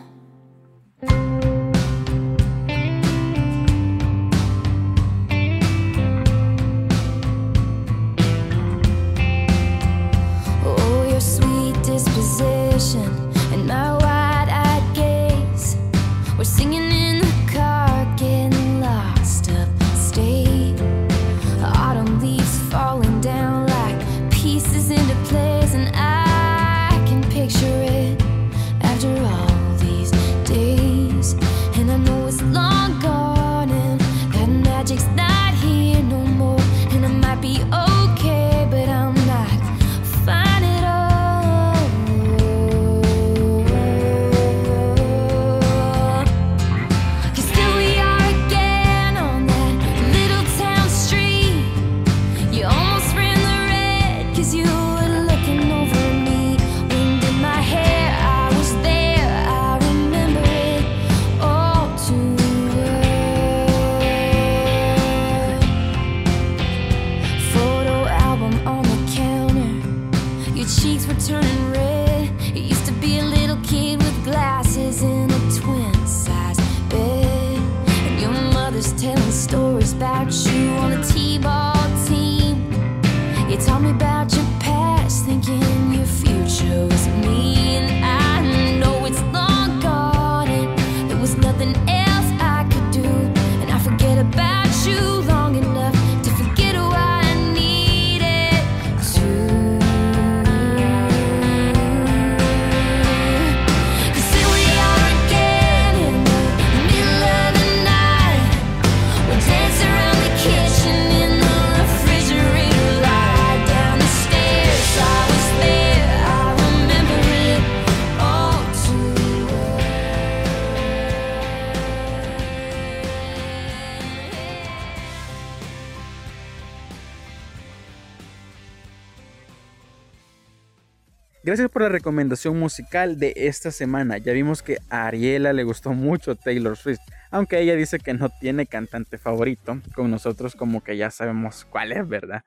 Gracias 131.49 131.71
por 131.71 131.81
la 131.81 131.89
recomendación 131.89 132.59
musical 132.59 133.19
de 133.19 133.33
esta 133.35 133.71
semana. 133.71 134.19
Ya 134.19 134.35
vimos 134.35 134.63
que 134.63 134.81
a 134.91 135.07
Ariela 135.07 135.55
le 135.55 135.65
gustó 135.65 135.95
mucho 135.95 136.37
Taylor 136.37 136.77
Swift, 136.77 137.01
aunque 137.31 137.59
ella 137.59 137.75
dice 137.75 137.99
que 137.99 138.13
no 138.13 138.29
tiene 138.29 138.67
cantante 138.67 139.17
favorito. 139.17 139.81
Con 139.95 140.11
nosotros 140.11 140.55
como 140.55 140.85
que 140.85 140.99
ya 140.99 141.11
sabemos 141.11 141.67
cuál 141.71 141.93
es, 141.93 142.07
¿verdad? 142.07 142.45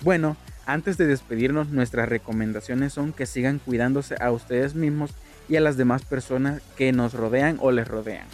Bueno, 0.00 0.36
antes 0.66 0.98
de 0.98 1.06
despedirnos, 1.06 1.68
nuestras 1.68 2.08
recomendaciones 2.08 2.92
son 2.92 3.12
que 3.12 3.26
sigan 3.26 3.60
cuidándose 3.60 4.16
a 4.20 4.32
ustedes 4.32 4.74
mismos 4.74 5.12
y 5.48 5.54
a 5.54 5.60
las 5.60 5.76
demás 5.76 6.04
personas 6.04 6.62
que 6.76 6.90
nos 6.90 7.14
rodean 7.14 7.58
o 7.60 7.70
les 7.70 7.86
rodean. 7.86 8.26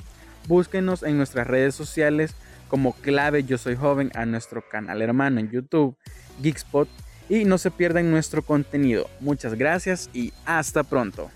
Búsquenos 0.47 1.03
en 1.03 1.19
nuestras 1.19 1.47
redes 1.47 1.75
sociales 1.75 2.35
como 2.69 2.95
clave 2.95 3.45
yo 3.45 3.59
soy 3.59 3.77
joven 3.77 4.11
a 4.15 4.25
nuestro 4.25 4.67
canal 4.67 5.03
hermano 5.03 5.39
en 5.39 5.51
YouTube, 5.51 5.99
Geekspot, 6.41 6.89
y 7.29 7.45
no 7.45 7.59
se 7.59 7.71
pierdan 7.71 8.11
nuestro 8.11 8.43
contenido. 8.43 9.09
Muchas 9.21 9.55
gracias 9.55 10.11
y 10.13 10.33
hasta 10.45 10.83
pronto. 10.83 11.31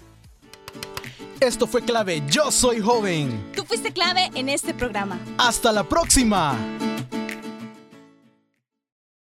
Esto 1.41 1.67
fue 1.67 1.83
clave 1.83 2.23
Yo 2.29 2.53
Soy 2.53 2.81
Joven. 2.81 3.53
Tú 3.55 3.65
fuiste 3.65 3.93
clave 3.93 4.31
en 4.35 4.49
este 4.49 4.75
programa. 4.75 5.19
Hasta 5.39 5.73
la 5.73 5.83
próxima. 5.83 6.57